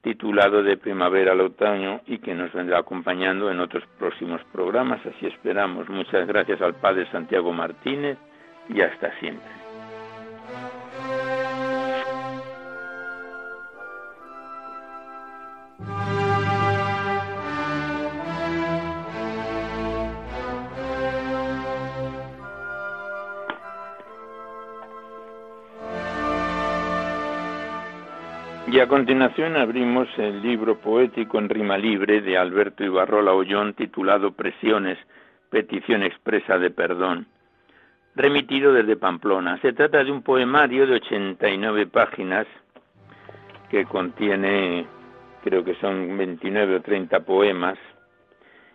titulado 0.00 0.62
De 0.62 0.78
primavera 0.78 1.32
al 1.32 1.42
otoño 1.42 2.00
y 2.06 2.16
que 2.18 2.34
nos 2.34 2.50
vendrá 2.54 2.78
acompañando 2.78 3.50
en 3.50 3.60
otros 3.60 3.84
próximos 3.98 4.40
programas, 4.52 5.04
así 5.04 5.26
esperamos. 5.26 5.86
Muchas 5.90 6.26
gracias 6.26 6.62
al 6.62 6.76
padre 6.76 7.06
Santiago 7.12 7.52
Martínez 7.52 8.16
y 8.70 8.80
hasta 8.80 9.12
siempre. 9.20 9.61
A 28.82 28.88
continuación 28.88 29.56
abrimos 29.56 30.08
el 30.18 30.42
libro 30.42 30.80
poético 30.80 31.38
en 31.38 31.48
rima 31.48 31.78
libre 31.78 32.20
de 32.20 32.36
Alberto 32.36 32.82
Ibarrola 32.82 33.32
Ollón 33.32 33.74
titulado 33.74 34.32
Presiones, 34.32 34.98
petición 35.50 36.02
expresa 36.02 36.58
de 36.58 36.70
perdón, 36.70 37.28
remitido 38.16 38.72
desde 38.72 38.96
Pamplona. 38.96 39.56
Se 39.58 39.72
trata 39.72 40.02
de 40.02 40.10
un 40.10 40.22
poemario 40.22 40.84
de 40.88 40.94
89 40.94 41.86
páginas 41.86 42.44
que 43.70 43.84
contiene, 43.84 44.84
creo 45.44 45.62
que 45.62 45.76
son 45.76 46.18
29 46.18 46.76
o 46.76 46.80
30 46.80 47.20
poemas, 47.20 47.78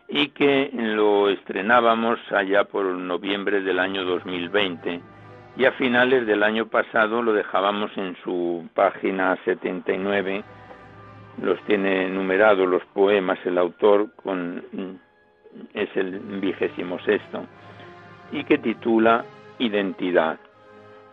y 0.07 0.29
que 0.29 0.69
lo 0.73 1.27
estrenábamos 1.27 2.17
allá 2.31 2.63
por 2.63 2.85
noviembre 2.85 3.59
del 3.59 3.77
año 3.77 4.05
2020 4.05 5.01
y 5.57 5.65
a 5.65 5.71
finales 5.73 6.27
del 6.27 6.43
año 6.43 6.67
pasado 6.67 7.21
lo 7.21 7.33
dejábamos 7.33 7.91
en 7.97 8.15
su 8.23 8.69
página 8.75 9.37
79, 9.43 10.43
los 11.41 11.59
tiene 11.63 12.09
numerados 12.09 12.67
los 12.67 12.83
poemas 12.93 13.39
el 13.45 13.57
autor 13.57 14.13
con 14.15 14.63
es 15.73 15.89
el 15.95 16.19
vigésimo 16.39 16.99
sexto 16.99 17.45
y 18.31 18.43
que 18.43 18.59
titula 18.59 19.25
Identidad 19.57 20.37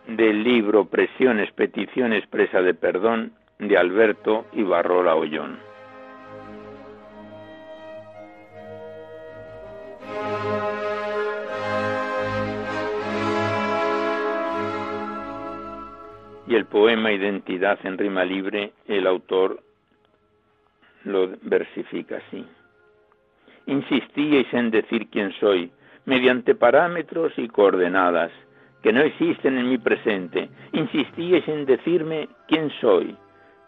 del 0.07 0.43
libro 0.43 0.85
Presiones, 0.85 1.51
Petición 1.51 2.13
Expresa 2.13 2.61
de 2.61 2.75
Perdón 2.75 3.33
de 3.57 3.77
Alberto 3.77 4.45
Ibarrola 4.53 5.15
Ollón. 5.15 5.57
Y 16.47 16.55
el 16.55 16.65
poema 16.65 17.11
Identidad 17.11 17.79
en 17.83 17.97
rima 17.97 18.23
libre, 18.23 18.73
el 18.87 19.07
autor 19.07 19.61
lo 21.03 21.29
versifica 21.41 22.17
así. 22.17 22.45
Insistíais 23.67 24.53
en 24.53 24.71
decir 24.71 25.07
quién 25.09 25.31
soy, 25.39 25.71
mediante 26.05 26.55
parámetros 26.55 27.33
y 27.37 27.47
coordenadas 27.47 28.31
que 28.83 28.93
no 28.93 29.01
existen 29.01 29.57
en 29.57 29.69
mi 29.69 29.79
presente. 29.79 30.49
Insistíais 30.71 31.47
en 31.47 31.65
decirme 31.65 32.29
quién 32.47 32.69
soy, 32.79 33.17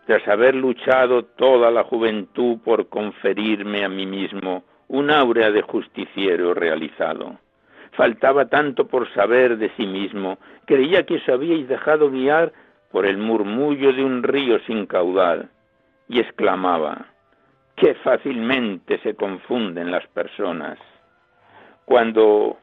tras 0.06 0.28
haber 0.28 0.54
luchado 0.54 1.26
toda 1.26 1.72
la 1.72 1.84
juventud 1.84 2.60
por 2.64 2.88
conferirme 2.88 3.84
a 3.84 3.90
mí 3.90 4.06
mismo 4.06 4.64
un 4.88 5.10
áurea 5.10 5.50
de 5.50 5.64
justiciero 5.64 6.54
realizado. 6.54 7.40
Faltaba 7.94 8.46
tanto 8.46 8.88
por 8.88 9.12
saber 9.14 9.58
de 9.58 9.72
sí 9.76 9.88
mismo, 9.88 10.38
creía 10.66 11.04
que 11.04 11.16
os 11.16 11.28
habíais 11.28 11.68
dejado 11.68 12.12
guiar 12.12 12.54
por 12.92 13.06
el 13.06 13.18
murmullo 13.18 13.94
de 13.94 14.04
un 14.04 14.24
río 14.24 14.60
sin 14.68 14.86
caudal 14.86 15.50
y 16.08 16.20
exclamaba, 16.20 17.08
qué 17.76 17.94
fácilmente 17.96 19.00
se 19.00 19.16
confunden 19.16 19.92
las 19.92 20.06
personas. 20.08 20.80
Cuando 21.86 22.58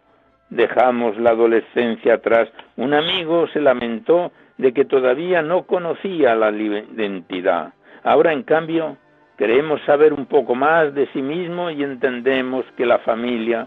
dejamos 0.51 1.17
la 1.19 1.31
adolescencia 1.31 2.15
atrás, 2.15 2.49
un 2.77 2.95
amigo 2.95 3.47
se 3.49 3.61
lamentó 3.61 4.33
de 4.59 4.73
que 4.73 4.85
todavía 4.85 5.43
no 5.43 5.65
conocía 5.65 6.35
la 6.35 6.51
identidad. 6.51 7.75
Ahora, 8.03 8.33
en 8.33 8.43
cambio, 8.43 8.97
queremos 9.39 9.81
saber 9.83 10.13
un 10.13 10.27
poco 10.27 10.55
más 10.55 10.95
de 10.95 11.07
sí 11.13 11.23
mismo 11.23 11.71
y 11.71 11.83
entendemos 11.83 12.65
que 12.77 12.87
la 12.87 12.99
familia 12.99 13.67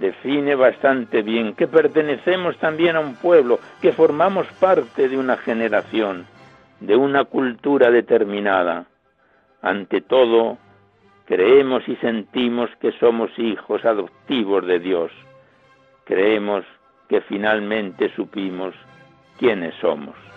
define 0.00 0.54
bastante 0.54 1.22
bien 1.22 1.54
que 1.54 1.66
pertenecemos 1.66 2.56
también 2.58 2.96
a 2.96 3.00
un 3.00 3.14
pueblo, 3.16 3.58
que 3.80 3.92
formamos 3.92 4.46
parte 4.60 5.08
de 5.08 5.18
una 5.18 5.36
generación, 5.36 6.26
de 6.80 6.96
una 6.96 7.24
cultura 7.24 7.90
determinada. 7.90 8.86
Ante 9.60 10.00
todo, 10.00 10.58
creemos 11.26 11.86
y 11.88 11.96
sentimos 11.96 12.70
que 12.80 12.92
somos 12.92 13.30
hijos 13.38 13.84
adoptivos 13.84 14.66
de 14.66 14.80
Dios. 14.80 15.12
Creemos 16.04 16.64
que 17.08 17.20
finalmente 17.20 18.08
supimos 18.14 18.74
quiénes 19.38 19.74
somos. 19.80 20.31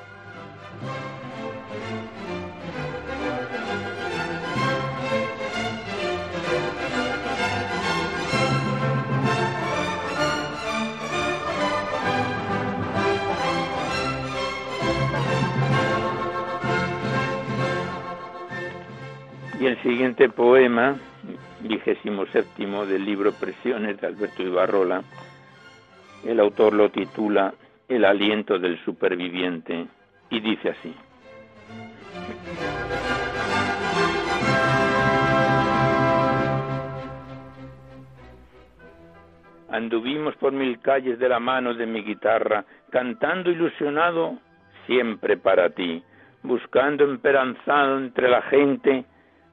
El 19.65 19.81
siguiente 19.81 20.29
poema, 20.29 20.95
vigésimo 21.61 22.27
séptimo 22.27 22.85
del 22.85 23.03
libro 23.03 23.31
Presiones 23.31 23.99
de 23.99 24.05
Alberto 24.05 24.43
Ibarrola, 24.43 25.01
el 26.23 26.39
autor 26.39 26.73
lo 26.73 26.89
titula 26.89 27.51
El 27.87 28.05
aliento 28.05 28.59
del 28.59 28.77
superviviente 28.85 29.87
y 30.29 30.39
dice 30.39 30.69
así. 30.69 30.95
Anduvimos 39.71 40.35
por 40.35 40.51
mil 40.51 40.79
calles 40.79 41.17
de 41.17 41.27
la 41.27 41.39
mano 41.39 41.73
de 41.73 41.87
mi 41.87 42.03
guitarra, 42.03 42.65
cantando 42.91 43.49
ilusionado 43.49 44.37
siempre 44.85 45.37
para 45.37 45.71
ti, 45.71 46.03
buscando 46.43 47.03
emperanzado 47.03 47.97
entre 47.97 48.29
la 48.29 48.43
gente 48.43 49.05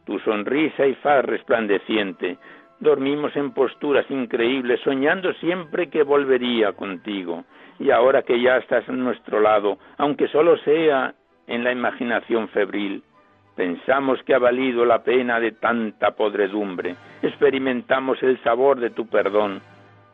tu 0.04 0.18
sonrisa 0.20 0.86
y 0.86 0.94
faz 0.96 1.24
resplandeciente. 1.24 2.38
Dormimos 2.80 3.36
en 3.36 3.52
posturas 3.52 4.10
increíbles, 4.10 4.80
soñando 4.80 5.32
siempre 5.34 5.88
que 5.88 6.02
volvería 6.02 6.72
contigo. 6.72 7.44
Y 7.78 7.90
ahora 7.90 8.22
que 8.22 8.40
ya 8.40 8.56
estás 8.56 8.88
a 8.88 8.92
nuestro 8.92 9.40
lado, 9.40 9.78
aunque 9.98 10.28
solo 10.28 10.56
sea 10.58 11.14
en 11.46 11.64
la 11.64 11.72
imaginación 11.72 12.48
febril, 12.48 13.02
pensamos 13.56 14.22
que 14.24 14.34
ha 14.34 14.38
valido 14.38 14.84
la 14.84 15.02
pena 15.02 15.38
de 15.38 15.52
tanta 15.52 16.12
podredumbre. 16.12 16.96
Experimentamos 17.22 18.22
el 18.22 18.42
sabor 18.42 18.80
de 18.80 18.90
tu 18.90 19.06
perdón, 19.06 19.60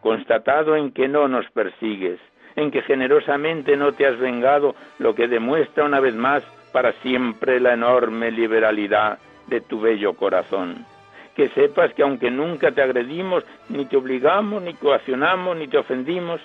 constatado 0.00 0.76
en 0.76 0.92
que 0.92 1.08
no 1.08 1.28
nos 1.28 1.50
persigues, 1.50 2.20
en 2.56 2.70
que 2.70 2.82
generosamente 2.82 3.76
no 3.76 3.92
te 3.92 4.06
has 4.06 4.18
vengado, 4.18 4.74
lo 4.98 5.14
que 5.14 5.28
demuestra 5.28 5.84
una 5.84 6.00
vez 6.00 6.14
más 6.14 6.42
para 6.72 6.92
siempre 7.00 7.60
la 7.60 7.74
enorme 7.74 8.30
liberalidad 8.30 9.18
de 9.48 9.60
tu 9.60 9.80
bello 9.80 10.14
corazón. 10.14 10.84
Que 11.34 11.48
sepas 11.50 11.92
que 11.94 12.02
aunque 12.02 12.30
nunca 12.30 12.72
te 12.72 12.82
agredimos, 12.82 13.44
ni 13.68 13.84
te 13.86 13.96
obligamos, 13.96 14.62
ni 14.62 14.74
coaccionamos, 14.74 15.56
ni 15.56 15.68
te 15.68 15.78
ofendimos, 15.78 16.40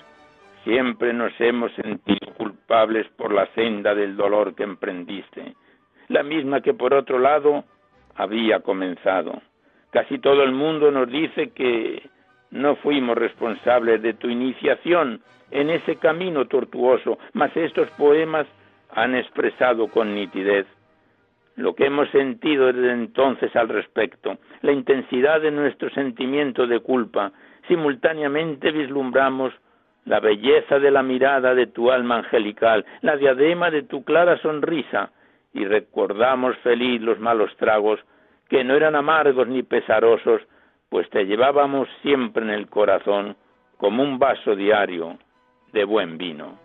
siempre 0.62 1.12
nos 1.12 1.32
hemos 1.40 1.72
sentido 1.74 2.32
culpables 2.36 3.06
por 3.16 3.32
la 3.32 3.46
senda 3.54 3.94
del 3.94 4.16
dolor 4.16 4.54
que 4.54 4.62
emprendiste, 4.62 5.54
la 6.08 6.22
misma 6.22 6.60
que 6.60 6.74
por 6.74 6.94
otro 6.94 7.18
lado 7.18 7.64
había 8.14 8.60
comenzado. 8.60 9.42
Casi 9.90 10.18
todo 10.18 10.42
el 10.42 10.52
mundo 10.52 10.90
nos 10.90 11.08
dice 11.08 11.50
que 11.50 12.08
no 12.50 12.76
fuimos 12.76 13.16
responsables 13.16 14.00
de 14.02 14.14
tu 14.14 14.28
iniciación 14.28 15.20
en 15.50 15.70
ese 15.70 15.96
camino 15.96 16.46
tortuoso, 16.46 17.18
mas 17.32 17.56
estos 17.56 17.88
poemas 17.90 18.46
han 18.90 19.14
expresado 19.14 19.88
con 19.88 20.14
nitidez 20.14 20.66
lo 21.56 21.74
que 21.74 21.86
hemos 21.86 22.08
sentido 22.10 22.72
desde 22.72 22.92
entonces 22.92 23.54
al 23.54 23.68
respecto, 23.68 24.38
la 24.62 24.72
intensidad 24.72 25.40
de 25.40 25.50
nuestro 25.50 25.90
sentimiento 25.90 26.66
de 26.66 26.80
culpa, 26.80 27.32
simultáneamente 27.68 28.72
vislumbramos 28.72 29.52
la 30.04 30.20
belleza 30.20 30.78
de 30.78 30.90
la 30.90 31.02
mirada 31.02 31.54
de 31.54 31.66
tu 31.66 31.90
alma 31.90 32.16
angelical, 32.16 32.84
la 33.00 33.16
diadema 33.16 33.70
de 33.70 33.82
tu 33.82 34.04
clara 34.04 34.38
sonrisa, 34.38 35.10
y 35.52 35.64
recordamos 35.64 36.56
feliz 36.58 37.00
los 37.00 37.18
malos 37.20 37.56
tragos, 37.56 38.00
que 38.48 38.64
no 38.64 38.74
eran 38.74 38.96
amargos 38.96 39.48
ni 39.48 39.62
pesarosos, 39.62 40.42
pues 40.90 41.08
te 41.10 41.24
llevábamos 41.24 41.88
siempre 42.02 42.44
en 42.44 42.50
el 42.50 42.68
corazón 42.68 43.36
como 43.78 44.02
un 44.02 44.18
vaso 44.18 44.54
diario 44.54 45.18
de 45.72 45.84
buen 45.84 46.18
vino. 46.18 46.63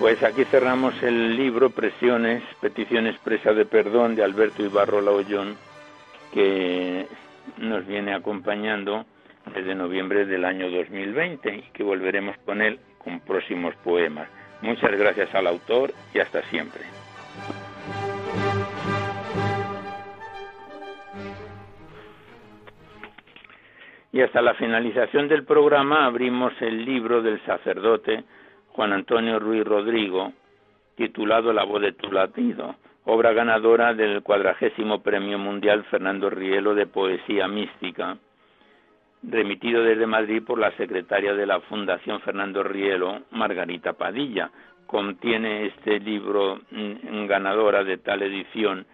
Pues 0.00 0.22
aquí 0.22 0.46
cerramos 0.46 0.94
el 1.02 1.36
libro 1.36 1.68
Presiones, 1.68 2.42
Petición 2.62 3.06
Expresa 3.06 3.52
de 3.52 3.66
Perdón 3.66 4.14
de 4.14 4.24
Alberto 4.24 4.62
Ibarrola 4.62 5.10
Ollón, 5.10 5.58
que 6.32 7.06
nos 7.58 7.86
viene 7.86 8.14
acompañando 8.14 9.04
desde 9.54 9.74
noviembre 9.74 10.24
del 10.24 10.46
año 10.46 10.70
2020 10.70 11.54
y 11.54 11.62
que 11.74 11.82
volveremos 11.82 12.34
con 12.46 12.62
él 12.62 12.80
con 12.96 13.20
próximos 13.20 13.74
poemas. 13.84 14.26
Muchas 14.62 14.90
gracias 14.92 15.34
al 15.34 15.46
autor 15.46 15.92
y 16.14 16.20
hasta 16.20 16.40
siempre. 16.44 16.80
Y 24.12 24.22
hasta 24.22 24.40
la 24.40 24.54
finalización 24.54 25.28
del 25.28 25.44
programa 25.44 26.06
abrimos 26.06 26.54
el 26.62 26.86
libro 26.86 27.20
del 27.20 27.38
sacerdote 27.44 28.24
Juan 28.80 28.94
Antonio 28.94 29.38
Ruiz 29.38 29.62
Rodrigo, 29.62 30.32
titulado 30.96 31.52
La 31.52 31.64
voz 31.64 31.82
de 31.82 31.92
tu 31.92 32.10
latido, 32.10 32.76
obra 33.04 33.34
ganadora 33.34 33.92
del 33.92 34.22
cuadragésimo 34.22 35.02
Premio 35.02 35.38
Mundial 35.38 35.84
Fernando 35.90 36.30
Rielo 36.30 36.74
de 36.74 36.86
Poesía 36.86 37.46
Mística, 37.46 38.16
remitido 39.22 39.82
desde 39.82 40.06
Madrid 40.06 40.42
por 40.42 40.58
la 40.58 40.74
secretaria 40.78 41.34
de 41.34 41.44
la 41.44 41.60
Fundación 41.60 42.22
Fernando 42.22 42.62
Rielo, 42.62 43.20
Margarita 43.32 43.92
Padilla. 43.92 44.50
Contiene 44.86 45.66
este 45.66 46.00
libro 46.00 46.60
mm, 46.70 47.26
ganadora 47.26 47.84
de 47.84 47.98
tal 47.98 48.22
edición 48.22 48.86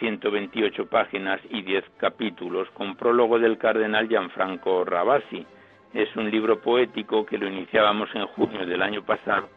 128 0.00 0.84
páginas 0.90 1.40
y 1.48 1.62
10 1.62 1.82
capítulos, 1.96 2.68
con 2.74 2.94
prólogo 2.94 3.38
del 3.38 3.56
cardenal 3.56 4.06
Gianfranco 4.06 4.84
Rabasi 4.84 5.46
es 5.94 6.14
un 6.16 6.30
libro 6.30 6.60
poético 6.60 7.24
que 7.24 7.38
lo 7.38 7.48
iniciábamos 7.48 8.08
en 8.14 8.26
junio 8.26 8.66
del 8.66 8.82
año 8.82 9.02
pasado 9.02 9.48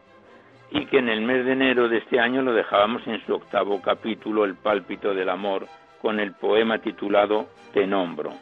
y 0.70 0.86
que 0.86 0.98
en 0.98 1.08
el 1.08 1.20
mes 1.20 1.44
de 1.44 1.52
enero 1.52 1.88
de 1.88 1.98
este 1.98 2.18
año 2.18 2.40
lo 2.42 2.54
dejábamos 2.54 3.06
en 3.06 3.24
su 3.26 3.34
octavo 3.34 3.82
capítulo, 3.82 4.44
El 4.44 4.54
pálpito 4.54 5.14
del 5.14 5.28
amor, 5.28 5.66
con 6.00 6.18
el 6.18 6.32
poema 6.32 6.78
titulado 6.78 7.46
Te 7.74 7.86
nombro, 7.86 8.32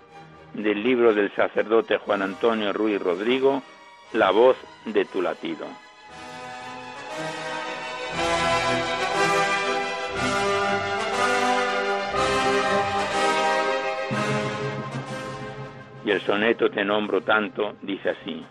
del 0.54 0.82
libro 0.82 1.12
del 1.12 1.34
sacerdote 1.34 1.98
Juan 1.98 2.22
Antonio 2.22 2.72
Ruiz 2.72 3.02
Rodrigo, 3.02 3.62
La 4.12 4.30
voz 4.30 4.56
de 4.86 5.04
tu 5.04 5.20
latido. 5.20 5.66
El 16.10 16.20
soneto 16.22 16.68
Te 16.70 16.84
nombro 16.84 17.20
tanto 17.20 17.76
dice 17.82 18.10
así, 18.10 18.44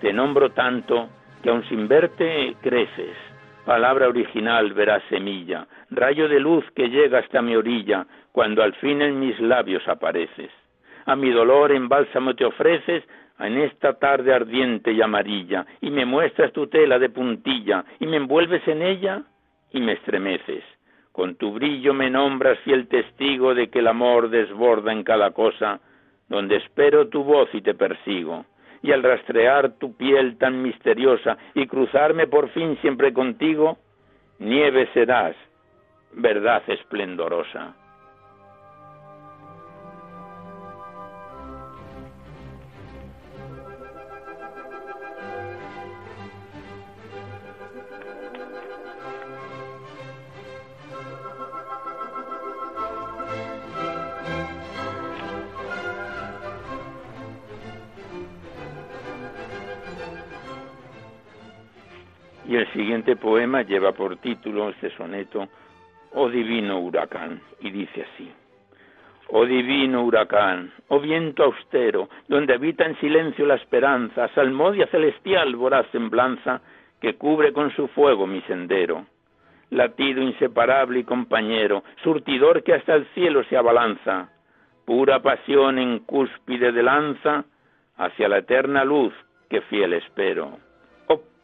Te 0.00 0.12
nombro 0.12 0.50
tanto 0.50 1.08
que 1.42 1.50
aun 1.50 1.64
sin 1.64 1.88
verte 1.88 2.54
creces, 2.62 3.16
palabra 3.64 4.06
original 4.06 4.72
verás 4.72 5.02
semilla, 5.08 5.66
rayo 5.90 6.28
de 6.28 6.38
luz 6.38 6.64
que 6.76 6.88
llega 6.88 7.18
hasta 7.18 7.42
mi 7.42 7.56
orilla, 7.56 8.06
cuando 8.30 8.62
al 8.62 8.72
fin 8.74 9.02
en 9.02 9.18
mis 9.18 9.36
labios 9.40 9.82
apareces. 9.88 10.52
A 11.06 11.16
mi 11.16 11.32
dolor 11.32 11.72
en 11.72 11.88
bálsamo 11.88 12.36
te 12.36 12.44
ofreces 12.44 13.02
en 13.40 13.58
esta 13.58 13.94
tarde 13.94 14.32
ardiente 14.32 14.92
y 14.92 15.02
amarilla, 15.02 15.66
y 15.80 15.90
me 15.90 16.04
muestras 16.04 16.52
tu 16.52 16.68
tela 16.68 17.00
de 17.00 17.08
puntilla, 17.08 17.84
y 17.98 18.06
me 18.06 18.18
envuelves 18.18 18.66
en 18.68 18.82
ella 18.82 19.22
y 19.72 19.80
me 19.80 19.94
estremeces. 19.94 20.62
Con 21.10 21.34
tu 21.34 21.52
brillo 21.52 21.94
me 21.94 22.10
nombras 22.10 22.60
fiel 22.60 22.86
testigo 22.86 23.56
de 23.56 23.70
que 23.70 23.80
el 23.80 23.88
amor 23.88 24.30
desborda 24.30 24.92
en 24.92 25.02
cada 25.02 25.32
cosa, 25.32 25.80
donde 26.28 26.56
espero 26.56 27.08
tu 27.08 27.24
voz 27.24 27.48
y 27.54 27.60
te 27.60 27.74
persigo. 27.74 28.44
Y 28.82 28.92
al 28.92 29.02
rastrear 29.02 29.74
tu 29.78 29.96
piel 29.96 30.38
tan 30.38 30.62
misteriosa 30.62 31.36
y 31.54 31.66
cruzarme 31.66 32.26
por 32.26 32.50
fin 32.50 32.78
siempre 32.80 33.12
contigo, 33.12 33.78
nieve 34.38 34.88
serás, 34.92 35.34
verdad 36.12 36.62
esplendorosa. 36.68 37.74
El 62.56 62.72
siguiente 62.72 63.16
poema 63.16 63.60
lleva 63.60 63.92
por 63.92 64.16
título 64.16 64.70
este 64.70 64.88
soneto, 64.96 65.46
Oh 66.14 66.30
divino 66.30 66.78
huracán, 66.78 67.42
y 67.60 67.70
dice 67.70 68.06
así. 68.06 68.32
Oh 69.28 69.44
divino 69.44 70.02
huracán, 70.02 70.72
oh 70.88 70.98
viento 70.98 71.44
austero, 71.44 72.08
donde 72.28 72.54
habita 72.54 72.86
en 72.86 72.98
silencio 72.98 73.44
la 73.44 73.56
esperanza, 73.56 74.28
salmodia 74.28 74.86
celestial, 74.86 75.54
voraz 75.54 75.86
semblanza, 75.92 76.62
que 76.98 77.16
cubre 77.16 77.52
con 77.52 77.70
su 77.76 77.88
fuego 77.88 78.26
mi 78.26 78.40
sendero. 78.42 79.04
latido 79.68 80.22
inseparable 80.22 81.00
y 81.00 81.04
compañero, 81.04 81.84
surtidor 82.02 82.62
que 82.62 82.72
hasta 82.72 82.94
el 82.94 83.04
cielo 83.08 83.44
se 83.50 83.58
abalanza, 83.58 84.30
pura 84.86 85.20
pasión 85.20 85.78
en 85.78 85.98
cúspide 85.98 86.72
de 86.72 86.82
lanza, 86.82 87.44
hacia 87.98 88.30
la 88.30 88.38
eterna 88.38 88.82
luz 88.82 89.12
que 89.50 89.60
fiel 89.60 89.92
espero. 89.92 90.58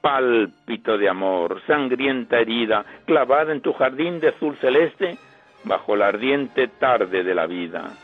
Pálpito 0.03 0.99
de 0.99 1.09
amor, 1.09 1.63
sangrienta 1.67 2.39
herida, 2.39 2.85
clavada 3.07 3.53
en 3.53 3.63
tu 3.63 3.73
jardín 3.73 4.21
de 4.21 4.29
azul 4.29 4.57
celeste, 4.61 5.17
bajo 5.65 5.97
la 5.97 6.09
ardiente 6.09 6.69
tarde 6.69 7.23
de 7.23 7.35
la 7.35 7.47
vida. 7.47 7.95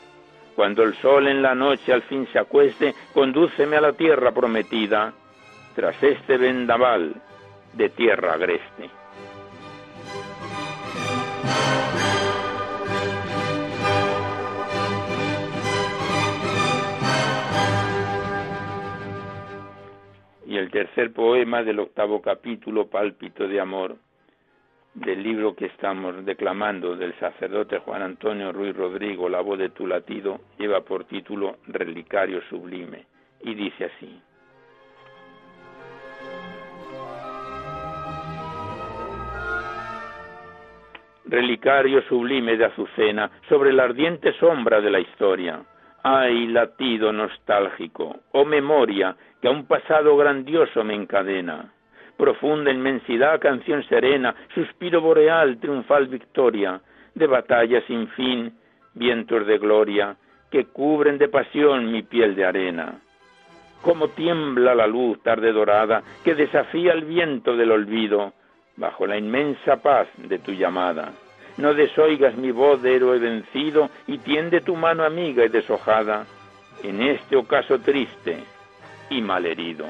Cuando 0.54 0.84
el 0.84 0.94
sol 0.94 1.28
en 1.28 1.42
la 1.42 1.54
noche 1.54 1.92
al 1.92 2.02
fin 2.02 2.26
se 2.32 2.38
acueste, 2.38 2.94
condúceme 3.12 3.76
a 3.76 3.80
la 3.80 3.92
tierra 3.92 4.32
prometida, 4.32 5.12
tras 5.74 6.02
este 6.02 6.36
vendaval 6.36 7.14
de 7.74 7.88
tierra 7.90 8.32
agreste. 8.34 8.97
El 20.58 20.70
tercer 20.72 21.12
poema 21.12 21.62
del 21.62 21.78
octavo 21.78 22.20
capítulo, 22.20 22.88
Pálpito 22.88 23.46
de 23.46 23.60
Amor, 23.60 23.96
del 24.92 25.22
libro 25.22 25.54
que 25.54 25.66
estamos 25.66 26.24
declamando 26.24 26.96
del 26.96 27.14
sacerdote 27.20 27.78
Juan 27.78 28.02
Antonio 28.02 28.50
Ruiz 28.50 28.74
Rodrigo, 28.76 29.28
La 29.28 29.40
voz 29.40 29.58
de 29.58 29.68
tu 29.68 29.86
latido, 29.86 30.40
lleva 30.58 30.80
por 30.80 31.04
título 31.04 31.58
Relicario 31.68 32.42
Sublime 32.48 33.06
y 33.42 33.54
dice 33.54 33.84
así. 33.84 34.20
Relicario 41.26 42.02
sublime 42.08 42.56
de 42.56 42.64
Azucena 42.64 43.30
sobre 43.48 43.72
la 43.72 43.84
ardiente 43.84 44.32
sombra 44.40 44.80
de 44.80 44.90
la 44.90 44.98
historia. 44.98 45.62
Ay, 46.02 46.46
latido 46.46 47.12
nostálgico, 47.12 48.20
oh 48.32 48.44
memoria 48.44 49.16
que 49.40 49.48
a 49.48 49.50
un 49.50 49.66
pasado 49.66 50.16
grandioso 50.16 50.84
me 50.84 50.94
encadena 50.94 51.72
profunda 52.18 52.70
inmensidad, 52.70 53.40
canción 53.40 53.82
serena, 53.84 54.34
suspiro 54.52 55.00
boreal, 55.00 55.58
triunfal 55.58 56.08
victoria, 56.08 56.80
de 57.14 57.26
batalla 57.26 57.80
sin 57.86 58.08
fin, 58.08 58.52
vientos 58.92 59.46
de 59.46 59.56
gloria, 59.58 60.16
que 60.50 60.64
cubren 60.64 61.16
de 61.16 61.28
pasión 61.28 61.90
mi 61.90 62.02
piel 62.02 62.34
de 62.34 62.44
arena. 62.44 63.00
Como 63.82 64.08
tiembla 64.08 64.74
la 64.74 64.88
luz 64.88 65.22
tarde 65.22 65.52
dorada, 65.52 66.02
que 66.24 66.34
desafía 66.34 66.92
el 66.92 67.04
viento 67.04 67.56
del 67.56 67.70
olvido, 67.70 68.32
bajo 68.76 69.06
la 69.06 69.16
inmensa 69.16 69.76
paz 69.76 70.08
de 70.16 70.40
tu 70.40 70.52
llamada. 70.52 71.12
No 71.58 71.74
desoigas 71.74 72.36
mi 72.36 72.52
voz 72.52 72.80
de 72.82 72.94
héroe 72.96 73.18
vencido, 73.18 73.90
y 74.06 74.18
tiende 74.18 74.60
tu 74.60 74.76
mano 74.76 75.04
amiga 75.04 75.44
y 75.44 75.48
deshojada, 75.48 76.24
en 76.82 77.02
este 77.02 77.36
ocaso 77.36 77.80
triste 77.80 78.38
y 79.10 79.20
malherido. 79.20 79.86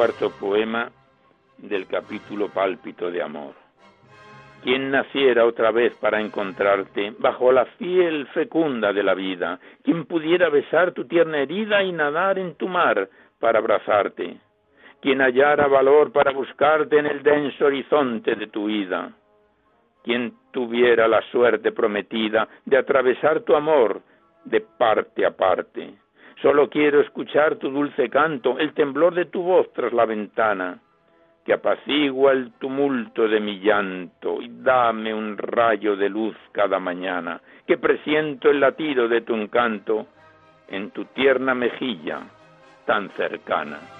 cuarto 0.00 0.30
poema 0.30 0.90
del 1.58 1.86
capítulo 1.86 2.48
Pálpito 2.48 3.10
de 3.10 3.22
Amor. 3.22 3.59
Quien 4.62 4.90
naciera 4.90 5.46
otra 5.46 5.70
vez 5.70 5.94
para 6.00 6.20
encontrarte 6.20 7.14
bajo 7.18 7.50
la 7.50 7.64
fiel 7.64 8.26
fecunda 8.28 8.92
de 8.92 9.02
la 9.02 9.14
vida, 9.14 9.58
quien 9.82 10.04
pudiera 10.04 10.50
besar 10.50 10.92
tu 10.92 11.06
tierna 11.06 11.38
herida 11.38 11.82
y 11.82 11.92
nadar 11.92 12.38
en 12.38 12.54
tu 12.56 12.68
mar 12.68 13.08
para 13.38 13.58
abrazarte, 13.58 14.36
quien 15.00 15.22
hallara 15.22 15.66
valor 15.66 16.12
para 16.12 16.32
buscarte 16.32 16.98
en 16.98 17.06
el 17.06 17.22
denso 17.22 17.64
horizonte 17.64 18.34
de 18.34 18.48
tu 18.48 18.66
vida, 18.66 19.12
quien 20.04 20.34
tuviera 20.50 21.08
la 21.08 21.22
suerte 21.30 21.72
prometida 21.72 22.46
de 22.66 22.76
atravesar 22.76 23.40
tu 23.40 23.54
amor 23.54 24.02
de 24.44 24.60
parte 24.60 25.24
a 25.24 25.30
parte, 25.30 25.94
Solo 26.42 26.70
quiero 26.70 27.00
escuchar 27.00 27.56
tu 27.56 27.68
dulce 27.70 28.08
canto, 28.08 28.58
el 28.58 28.72
temblor 28.72 29.14
de 29.14 29.26
tu 29.26 29.42
voz 29.42 29.70
tras 29.74 29.92
la 29.92 30.06
ventana, 30.06 30.80
que 31.44 31.54
apacigua 31.54 32.32
el 32.32 32.52
tumulto 32.52 33.26
de 33.26 33.40
mi 33.40 33.60
llanto 33.60 34.40
y 34.40 34.48
dame 34.50 35.14
un 35.14 35.36
rayo 35.38 35.96
de 35.96 36.08
luz 36.08 36.36
cada 36.52 36.78
mañana, 36.78 37.40
que 37.66 37.78
presiento 37.78 38.50
el 38.50 38.60
latido 38.60 39.08
de 39.08 39.22
tu 39.22 39.34
encanto 39.34 40.06
en 40.68 40.90
tu 40.90 41.04
tierna 41.06 41.54
mejilla 41.54 42.20
tan 42.86 43.10
cercana. 43.10 43.99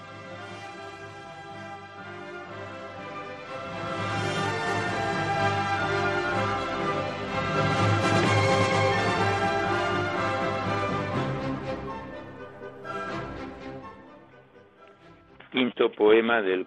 Poema 15.89 16.43
del, 16.43 16.66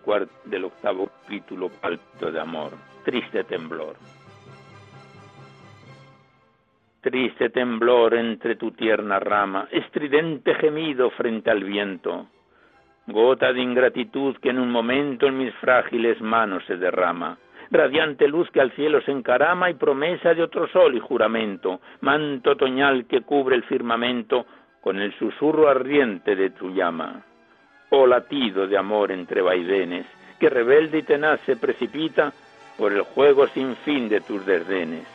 octavo 0.64 1.10
capítulo 1.22 1.70
Pálpito 1.70 2.32
de 2.32 2.40
Amor, 2.40 2.72
Triste 3.06 3.44
Temblor. 3.44 3.96
Triste 7.02 7.50
temblor 7.50 8.16
entre 8.16 8.56
tu 8.56 8.72
tierna 8.72 9.20
rama, 9.20 9.68
estridente 9.72 10.56
gemido 10.56 11.10
frente 11.12 11.52
al 11.52 11.64
viento, 11.64 12.28
gota 13.08 13.52
de 13.52 13.62
ingratitud 13.62 14.38
que 14.38 14.50
en 14.50 14.58
un 14.58 14.72
momento 14.72 15.28
en 15.28 15.38
mis 15.38 15.54
frágiles 15.56 16.22
manos 16.22 16.64
se 16.66 16.78
derrama, 16.78 17.38
radiante 17.72 18.28
luz 18.28 18.50
que 18.52 18.62
al 18.62 18.72
cielo 18.72 19.02
se 19.02 19.12
encarama 19.12 19.70
y 19.70 19.74
promesa 19.74 20.34
de 20.34 20.44
otro 20.44 20.68
sol 20.70 20.96
y 20.96 21.00
juramento, 21.02 21.82
manto 22.00 22.52
otoñal 22.52 23.06
que 23.06 23.22
cubre 23.22 23.58
el 23.58 23.64
firmamento 23.64 24.46
con 24.80 25.00
el 25.02 25.14
susurro 25.20 25.68
ardiente 25.68 26.38
de 26.38 26.52
tu 26.52 26.70
llama 26.70 27.26
oh 27.96 28.08
latido 28.08 28.66
de 28.66 28.76
amor 28.76 29.12
entre 29.12 29.42
vaivenes, 29.42 30.08
que 30.40 30.50
rebelde 30.50 30.98
y 30.98 31.04
tenaz 31.04 31.40
se 31.46 31.56
precipita 31.56 32.34
por 32.76 32.92
el 32.92 33.04
juego 33.04 33.48
sin 33.50 33.76
fin 33.78 34.10
de 34.10 34.20
tus 34.20 34.44
desdenes. 34.48 35.06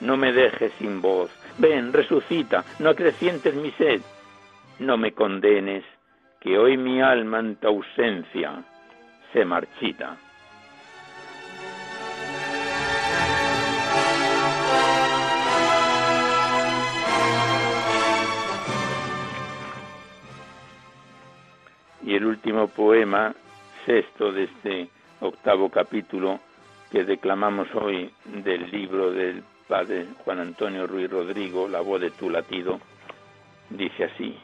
No 0.00 0.16
me 0.16 0.32
dejes 0.32 0.72
sin 0.78 1.02
voz, 1.02 1.30
ven, 1.58 1.92
resucita, 1.92 2.64
no 2.78 2.88
acrecientes 2.88 3.54
mi 3.54 3.70
sed, 3.72 4.00
no 4.78 4.96
me 4.96 5.12
condenes, 5.12 5.84
que 6.40 6.58
hoy 6.58 6.78
mi 6.78 7.02
alma 7.02 7.40
en 7.40 7.56
tu 7.56 7.68
ausencia 7.68 8.64
se 9.34 9.44
marchita. 9.44 10.16
Y 22.08 22.14
el 22.14 22.24
último 22.24 22.68
poema, 22.68 23.34
sexto 23.84 24.32
de 24.32 24.44
este 24.44 24.88
octavo 25.20 25.68
capítulo 25.68 26.40
que 26.90 27.04
declamamos 27.04 27.68
hoy 27.74 28.10
del 28.24 28.70
libro 28.70 29.10
del 29.10 29.42
padre 29.68 30.06
Juan 30.24 30.40
Antonio 30.40 30.86
Ruiz 30.86 31.10
Rodrigo, 31.10 31.68
La 31.68 31.82
voz 31.82 32.00
de 32.00 32.10
tu 32.12 32.30
latido, 32.30 32.80
dice 33.68 34.04
así. 34.04 34.34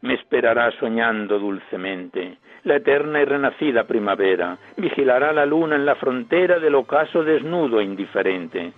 Me 0.00 0.14
esperará 0.14 0.72
soñando 0.80 1.38
dulcemente 1.38 2.38
la 2.64 2.76
eterna 2.76 3.20
y 3.20 3.26
renacida 3.26 3.84
primavera, 3.84 4.56
vigilará 4.78 5.30
la 5.34 5.44
luna 5.44 5.76
en 5.76 5.84
la 5.84 5.96
frontera 5.96 6.58
del 6.58 6.74
ocaso 6.74 7.22
desnudo 7.22 7.80
e 7.80 7.84
indiferente. 7.84 8.72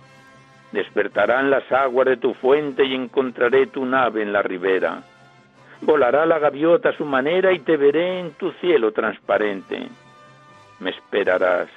Despertarán 0.73 1.49
las 1.49 1.71
aguas 1.71 2.07
de 2.07 2.17
tu 2.17 2.33
fuente 2.33 2.83
y 2.83 2.93
encontraré 2.93 3.67
tu 3.67 3.85
nave 3.85 4.21
en 4.21 4.33
la 4.33 4.41
ribera 4.41 5.01
volará 5.85 6.25
la 6.25 6.39
gaviota 6.39 6.89
a 6.89 6.97
su 6.97 7.05
manera 7.05 7.53
y 7.53 7.59
te 7.59 7.77
veré 7.77 8.19
en 8.19 8.31
tu 8.31 8.51
cielo 8.53 8.91
transparente. 8.91 9.87
Me 10.79 10.89
esperarás, 10.89 11.69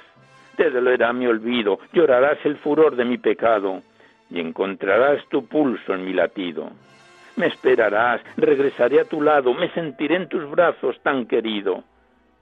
te 0.57 0.69
dolerá 0.69 1.13
mi 1.13 1.27
olvido, 1.27 1.79
llorarás 1.93 2.37
el 2.43 2.57
furor 2.57 2.95
de 2.95 3.05
mi 3.05 3.17
pecado 3.17 3.81
y 4.29 4.39
encontrarás 4.39 5.25
tu 5.29 5.47
pulso 5.47 5.93
en 5.93 6.05
mi 6.05 6.13
latido. 6.13 6.69
Me 7.35 7.47
esperarás, 7.47 8.21
regresaré 8.35 8.99
a 8.99 9.05
tu 9.05 9.21
lado, 9.21 9.53
me 9.53 9.69
sentiré 9.69 10.15
en 10.15 10.27
tus 10.27 10.49
brazos 10.49 10.99
tan 11.03 11.25
querido, 11.25 11.83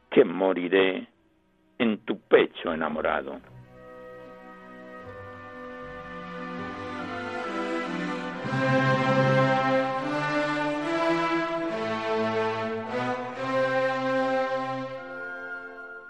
que 0.09 0.23
moriré 0.23 1.07
en 1.77 1.99
tu 1.99 2.19
pecho 2.19 2.73
enamorado. 2.73 3.39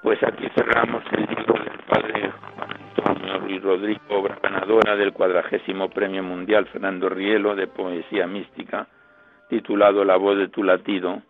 Pues 0.08 0.24
aquí 0.24 0.48
cerramos 0.56 1.04
el 1.12 1.26
libro 1.26 1.54
del 1.56 1.80
Padre 1.80 2.32
Juan 2.56 2.70
Antonio. 2.72 3.40
Ruiz 3.40 3.62
Rodrigo, 3.62 4.00
obra 4.08 4.40
ganadora 4.42 4.96
del 4.96 5.12
cuadragésimo 5.12 5.90
Premio 5.90 6.24
Mundial 6.24 6.66
Fernando 6.68 7.10
Rielo 7.10 7.58
de 7.58 7.68
Poesía 7.68 8.26
Mística, 8.26 8.88
titulado 9.50 10.06
La 10.06 10.16
voz 10.16 10.38
de 10.38 10.48
tu 10.48 10.64
latido, 10.64 11.22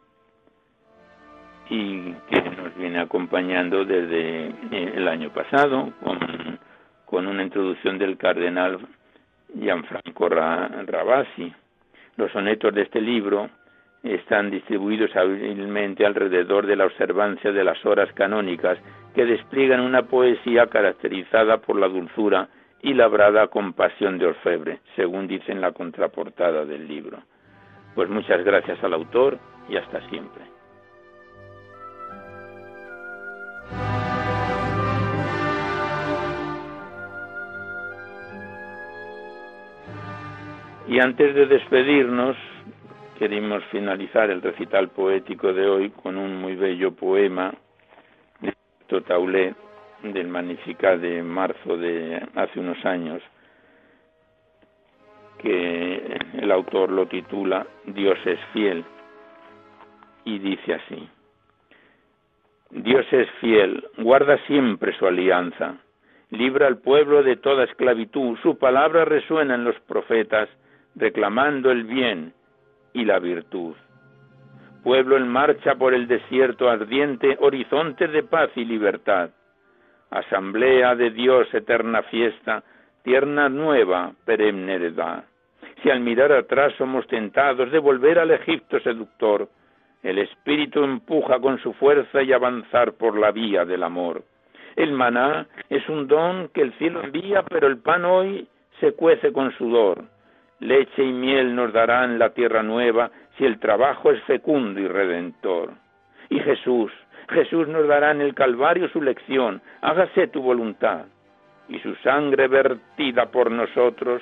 y 1.71 2.11
que 2.29 2.39
nos 2.39 2.75
viene 2.75 2.99
acompañando 2.99 3.83
desde 3.83 4.45
eh, 4.45 4.93
el 4.93 5.07
año 5.07 5.31
pasado 5.31 5.91
con, 6.03 6.59
con 7.05 7.25
una 7.25 7.41
introducción 7.41 7.97
del 7.97 8.15
cardenal 8.15 8.77
Gianfranco 9.59 10.29
Rabasi. 10.29 11.51
Los 12.15 12.31
sonetos 12.31 12.75
de 12.75 12.83
este 12.83 13.01
libro 13.01 13.49
están 14.03 14.51
distribuidos 14.51 15.15
hábilmente 15.15 16.05
alrededor 16.05 16.65
de 16.65 16.75
la 16.75 16.85
observancia 16.85 17.51
de 17.51 17.63
las 17.63 17.83
horas 17.85 18.11
canónicas 18.13 18.77
que 19.15 19.25
despliegan 19.25 19.81
una 19.81 20.03
poesía 20.03 20.67
caracterizada 20.67 21.57
por 21.57 21.77
la 21.77 21.87
dulzura 21.87 22.49
y 22.81 22.93
labrada 22.93 23.47
con 23.47 23.73
pasión 23.73 24.17
de 24.17 24.27
orfebre, 24.27 24.79
según 24.95 25.27
dice 25.27 25.51
en 25.51 25.61
la 25.61 25.71
contraportada 25.71 26.65
del 26.65 26.87
libro. 26.87 27.17
Pues 27.95 28.09
muchas 28.09 28.43
gracias 28.43 28.83
al 28.83 28.93
autor 28.93 29.39
y 29.67 29.77
hasta 29.77 30.07
siempre. 30.09 30.43
Y 40.87 40.99
antes 40.99 41.35
de 41.35 41.47
despedirnos, 41.47 42.37
queremos 43.17 43.63
finalizar 43.65 44.29
el 44.29 44.41
recital 44.41 44.89
poético 44.89 45.51
de 45.51 45.67
hoy 45.67 45.89
con 45.89 46.17
un 46.17 46.39
muy 46.39 46.55
bello 46.55 46.91
poema 46.91 47.53
de 48.39 48.53
Totaulet 48.87 49.55
del 50.03 50.27
Magnificat 50.27 50.99
de 50.99 51.23
marzo 51.23 51.77
de 51.77 52.21
hace 52.35 52.59
unos 52.59 52.83
años, 52.85 53.21
que 55.39 56.19
el 56.33 56.51
autor 56.51 56.91
lo 56.91 57.07
titula 57.07 57.65
Dios 57.85 58.19
es 58.25 58.39
fiel 58.53 58.85
y 60.23 60.37
dice 60.37 60.75
así. 60.75 61.09
Dios 62.69 63.05
es 63.11 63.29
fiel, 63.39 63.83
guarda 63.97 64.37
siempre 64.45 64.95
su 64.97 65.07
alianza, 65.07 65.77
libra 66.29 66.67
al 66.67 66.77
pueblo 66.79 67.23
de 67.23 67.37
toda 67.37 67.63
esclavitud, 67.63 68.37
su 68.43 68.59
palabra 68.59 69.05
resuena 69.05 69.55
en 69.55 69.63
los 69.63 69.79
profetas, 69.81 70.49
reclamando 70.95 71.71
el 71.71 71.85
bien 71.85 72.33
y 72.93 73.05
la 73.05 73.19
virtud. 73.19 73.75
Pueblo 74.83 75.17
en 75.17 75.27
marcha 75.27 75.75
por 75.75 75.93
el 75.93 76.07
desierto 76.07 76.69
ardiente, 76.69 77.37
horizonte 77.39 78.07
de 78.07 78.23
paz 78.23 78.49
y 78.55 78.65
libertad. 78.65 79.31
Asamblea 80.09 80.95
de 80.95 81.11
Dios, 81.11 81.53
eterna 81.53 82.03
fiesta, 82.03 82.63
tierna 83.03 83.49
nueva, 83.49 84.13
perenne 84.25 84.75
heredad. 84.75 85.25
Si 85.81 85.89
al 85.89 85.99
mirar 85.99 86.31
atrás 86.31 86.73
somos 86.77 87.05
tentados 87.07 87.71
de 87.71 87.79
volver 87.79 88.19
al 88.19 88.31
Egipto 88.31 88.79
seductor, 88.79 89.49
el 90.03 90.19
Espíritu 90.19 90.83
empuja 90.83 91.39
con 91.39 91.59
su 91.59 91.73
fuerza 91.73 92.21
y 92.23 92.31
avanzar 92.31 92.93
por 92.93 93.17
la 93.17 93.31
vía 93.31 93.65
del 93.65 93.83
amor. 93.83 94.23
El 94.75 94.93
maná 94.93 95.47
es 95.69 95.87
un 95.89 96.07
don 96.07 96.49
que 96.49 96.61
el 96.61 96.71
cielo 96.73 97.03
envía, 97.03 97.43
pero 97.43 97.67
el 97.67 97.77
pan 97.79 98.05
hoy 98.05 98.47
se 98.79 98.93
cuece 98.93 99.33
con 99.33 99.51
sudor. 99.57 100.05
Leche 100.59 101.03
y 101.03 101.11
miel 101.11 101.55
nos 101.55 101.71
darán 101.71 102.17
la 102.17 102.31
tierra 102.31 102.63
nueva 102.63 103.11
si 103.37 103.45
el 103.45 103.59
trabajo 103.59 104.11
es 104.11 104.21
fecundo 104.23 104.79
y 104.79 104.87
redentor. 104.87 105.71
Y 106.29 106.39
Jesús, 106.39 106.91
Jesús 107.29 107.67
nos 107.67 107.87
dará 107.87 108.11
en 108.11 108.21
el 108.21 108.33
Calvario 108.33 108.89
su 108.89 109.01
lección, 109.01 109.61
hágase 109.81 110.27
tu 110.27 110.41
voluntad. 110.41 111.05
Y 111.69 111.79
su 111.79 111.93
sangre 111.95 112.47
vertida 112.47 113.25
por 113.27 113.51
nosotros 113.51 114.21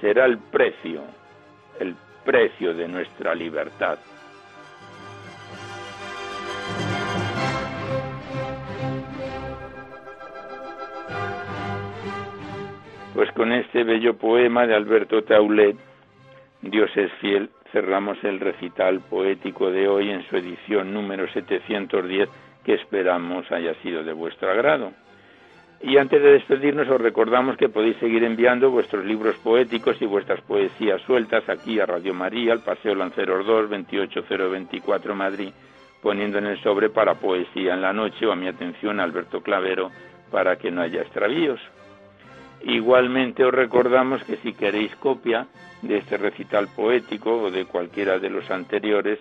será 0.00 0.24
el 0.24 0.38
precio, 0.38 1.02
el 1.80 1.94
precio 2.24 2.72
de 2.74 2.88
nuestra 2.88 3.34
libertad. 3.34 3.98
Pues 13.14 13.30
con 13.30 13.52
este 13.52 13.84
bello 13.84 14.16
poema 14.16 14.66
de 14.66 14.74
Alberto 14.74 15.22
Taulet, 15.22 15.76
Dios 16.62 16.90
es 16.96 17.12
fiel, 17.20 17.48
cerramos 17.70 18.18
el 18.24 18.40
recital 18.40 19.02
poético 19.08 19.70
de 19.70 19.86
hoy 19.86 20.10
en 20.10 20.26
su 20.28 20.36
edición 20.36 20.92
número 20.92 21.28
710, 21.28 22.28
que 22.64 22.74
esperamos 22.74 23.50
haya 23.52 23.72
sido 23.82 24.02
de 24.02 24.12
vuestro 24.12 24.50
agrado. 24.50 24.90
Y 25.80 25.96
antes 25.98 26.20
de 26.20 26.32
despedirnos 26.32 26.88
os 26.88 27.00
recordamos 27.00 27.56
que 27.56 27.68
podéis 27.68 27.96
seguir 27.98 28.24
enviando 28.24 28.72
vuestros 28.72 29.04
libros 29.04 29.36
poéticos 29.36 30.00
y 30.02 30.06
vuestras 30.06 30.40
poesías 30.40 31.00
sueltas 31.02 31.48
aquí 31.48 31.78
a 31.78 31.86
Radio 31.86 32.14
María, 32.14 32.52
al 32.52 32.64
Paseo 32.64 32.96
Lanceros 32.96 33.46
2, 33.46 33.70
28024 33.70 35.14
Madrid, 35.14 35.50
poniendo 36.02 36.38
en 36.38 36.46
el 36.46 36.60
sobre 36.64 36.90
para 36.90 37.14
poesía 37.14 37.74
en 37.74 37.82
la 37.82 37.92
noche 37.92 38.26
o 38.26 38.32
a 38.32 38.36
mi 38.36 38.48
atención 38.48 38.98
Alberto 38.98 39.40
Clavero 39.40 39.92
para 40.32 40.56
que 40.56 40.72
no 40.72 40.82
haya 40.82 41.02
extravíos. 41.02 41.60
Igualmente 42.66 43.44
os 43.44 43.52
recordamos 43.52 44.24
que 44.24 44.36
si 44.38 44.54
queréis 44.54 44.94
copia 44.96 45.46
de 45.82 45.98
este 45.98 46.16
recital 46.16 46.68
poético 46.74 47.42
o 47.42 47.50
de 47.50 47.66
cualquiera 47.66 48.18
de 48.18 48.30
los 48.30 48.50
anteriores, 48.50 49.18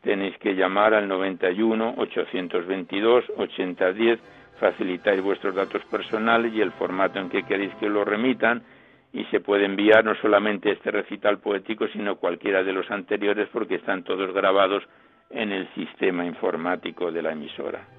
tenéis 0.00 0.38
que 0.38 0.54
llamar 0.54 0.94
al 0.94 1.06
91 1.06 1.94
822 1.98 3.24
8010, 3.36 4.20
facilitáis 4.58 5.22
vuestros 5.22 5.54
datos 5.54 5.84
personales 5.84 6.54
y 6.54 6.62
el 6.62 6.72
formato 6.72 7.18
en 7.18 7.28
que 7.28 7.42
queréis 7.42 7.74
que 7.74 7.90
lo 7.90 8.06
remitan 8.06 8.62
y 9.12 9.24
se 9.24 9.40
puede 9.40 9.66
enviar 9.66 10.02
no 10.02 10.14
solamente 10.14 10.70
este 10.70 10.90
recital 10.90 11.40
poético, 11.40 11.88
sino 11.88 12.16
cualquiera 12.16 12.62
de 12.62 12.72
los 12.72 12.90
anteriores 12.90 13.50
porque 13.52 13.74
están 13.74 14.02
todos 14.02 14.32
grabados 14.32 14.82
en 15.28 15.52
el 15.52 15.68
sistema 15.74 16.24
informático 16.24 17.12
de 17.12 17.20
la 17.20 17.32
emisora. 17.32 17.97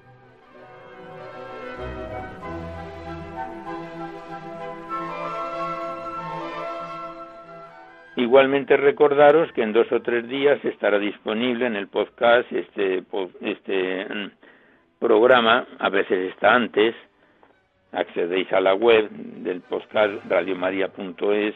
Igualmente 8.16 8.76
recordaros 8.76 9.52
que 9.52 9.62
en 9.62 9.72
dos 9.72 9.90
o 9.92 10.02
tres 10.02 10.28
días 10.28 10.62
estará 10.64 10.98
disponible 10.98 11.66
en 11.66 11.76
el 11.76 11.86
podcast 11.86 12.50
este, 12.52 13.04
este 13.40 14.04
mm, 14.04 14.30
programa, 14.98 15.66
a 15.78 15.88
veces 15.88 16.32
está 16.32 16.54
antes, 16.54 16.94
accedéis 17.92 18.52
a 18.52 18.60
la 18.60 18.74
web 18.74 19.08
del 19.10 19.60
podcast 19.60 20.24
radiomaria.es, 20.28 21.54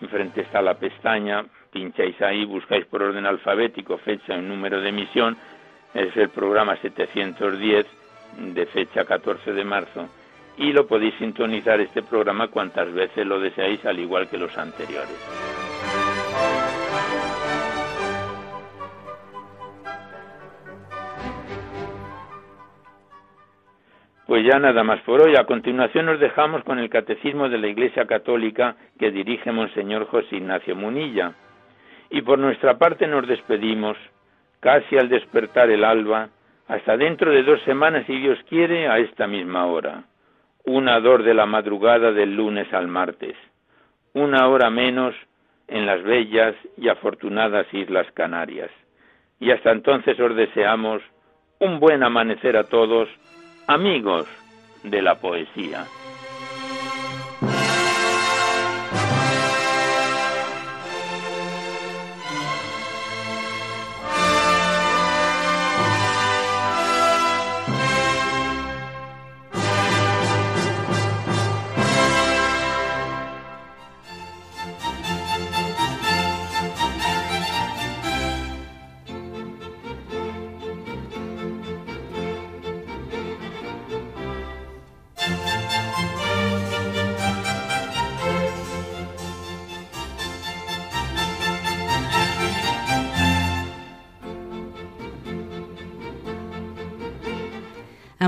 enfrente 0.00 0.40
está 0.40 0.62
la 0.62 0.78
pestaña, 0.78 1.44
pincháis 1.70 2.20
ahí, 2.22 2.46
buscáis 2.46 2.86
por 2.86 3.02
orden 3.02 3.26
alfabético 3.26 3.98
fecha 3.98 4.36
y 4.36 4.40
número 4.40 4.80
de 4.80 4.88
emisión, 4.88 5.36
es 5.92 6.16
el 6.16 6.30
programa 6.30 6.76
710 6.76 7.86
de 8.54 8.66
fecha 8.66 9.04
14 9.04 9.52
de 9.52 9.64
marzo 9.64 10.08
y 10.56 10.72
lo 10.72 10.86
podéis 10.86 11.14
sintonizar 11.16 11.80
este 11.80 12.02
programa 12.02 12.48
cuantas 12.48 12.92
veces 12.92 13.26
lo 13.26 13.40
deseáis 13.40 13.84
al 13.84 13.98
igual 13.98 14.28
que 14.28 14.38
los 14.38 14.56
anteriores. 14.56 15.51
Pues 24.26 24.44
ya 24.44 24.58
nada 24.58 24.84
más 24.84 25.00
por 25.00 25.20
hoy. 25.20 25.34
A 25.36 25.44
continuación 25.44 26.06
nos 26.06 26.20
dejamos 26.20 26.62
con 26.62 26.78
el 26.78 26.88
Catecismo 26.88 27.48
de 27.48 27.58
la 27.58 27.66
Iglesia 27.66 28.06
Católica 28.06 28.76
que 28.98 29.10
dirige 29.10 29.50
Monseñor 29.50 30.06
José 30.06 30.36
Ignacio 30.36 30.76
Munilla. 30.76 31.34
Y 32.10 32.22
por 32.22 32.38
nuestra 32.38 32.78
parte 32.78 33.06
nos 33.08 33.26
despedimos, 33.26 33.96
casi 34.60 34.96
al 34.96 35.08
despertar 35.08 35.70
el 35.70 35.82
alba, 35.82 36.28
hasta 36.68 36.96
dentro 36.96 37.32
de 37.32 37.42
dos 37.42 37.60
semanas, 37.62 38.04
si 38.06 38.16
Dios 38.16 38.38
quiere, 38.48 38.86
a 38.88 38.98
esta 38.98 39.26
misma 39.26 39.66
hora. 39.66 40.04
Una 40.64 41.00
dor 41.00 41.24
de 41.24 41.34
la 41.34 41.46
madrugada 41.46 42.12
del 42.12 42.36
lunes 42.36 42.72
al 42.72 42.86
martes. 42.86 43.34
Una 44.14 44.46
hora 44.46 44.70
menos 44.70 45.14
en 45.66 45.86
las 45.86 46.02
bellas 46.02 46.54
y 46.76 46.88
afortunadas 46.88 47.66
Islas 47.72 48.06
Canarias. 48.12 48.70
Y 49.40 49.50
hasta 49.50 49.72
entonces 49.72 50.18
os 50.20 50.36
deseamos 50.36 51.02
un 51.58 51.80
buen 51.80 52.04
amanecer 52.04 52.56
a 52.56 52.64
todos 52.64 53.08
amigos 53.72 54.26
de 54.82 55.00
la 55.00 55.14
poesía. 55.14 55.86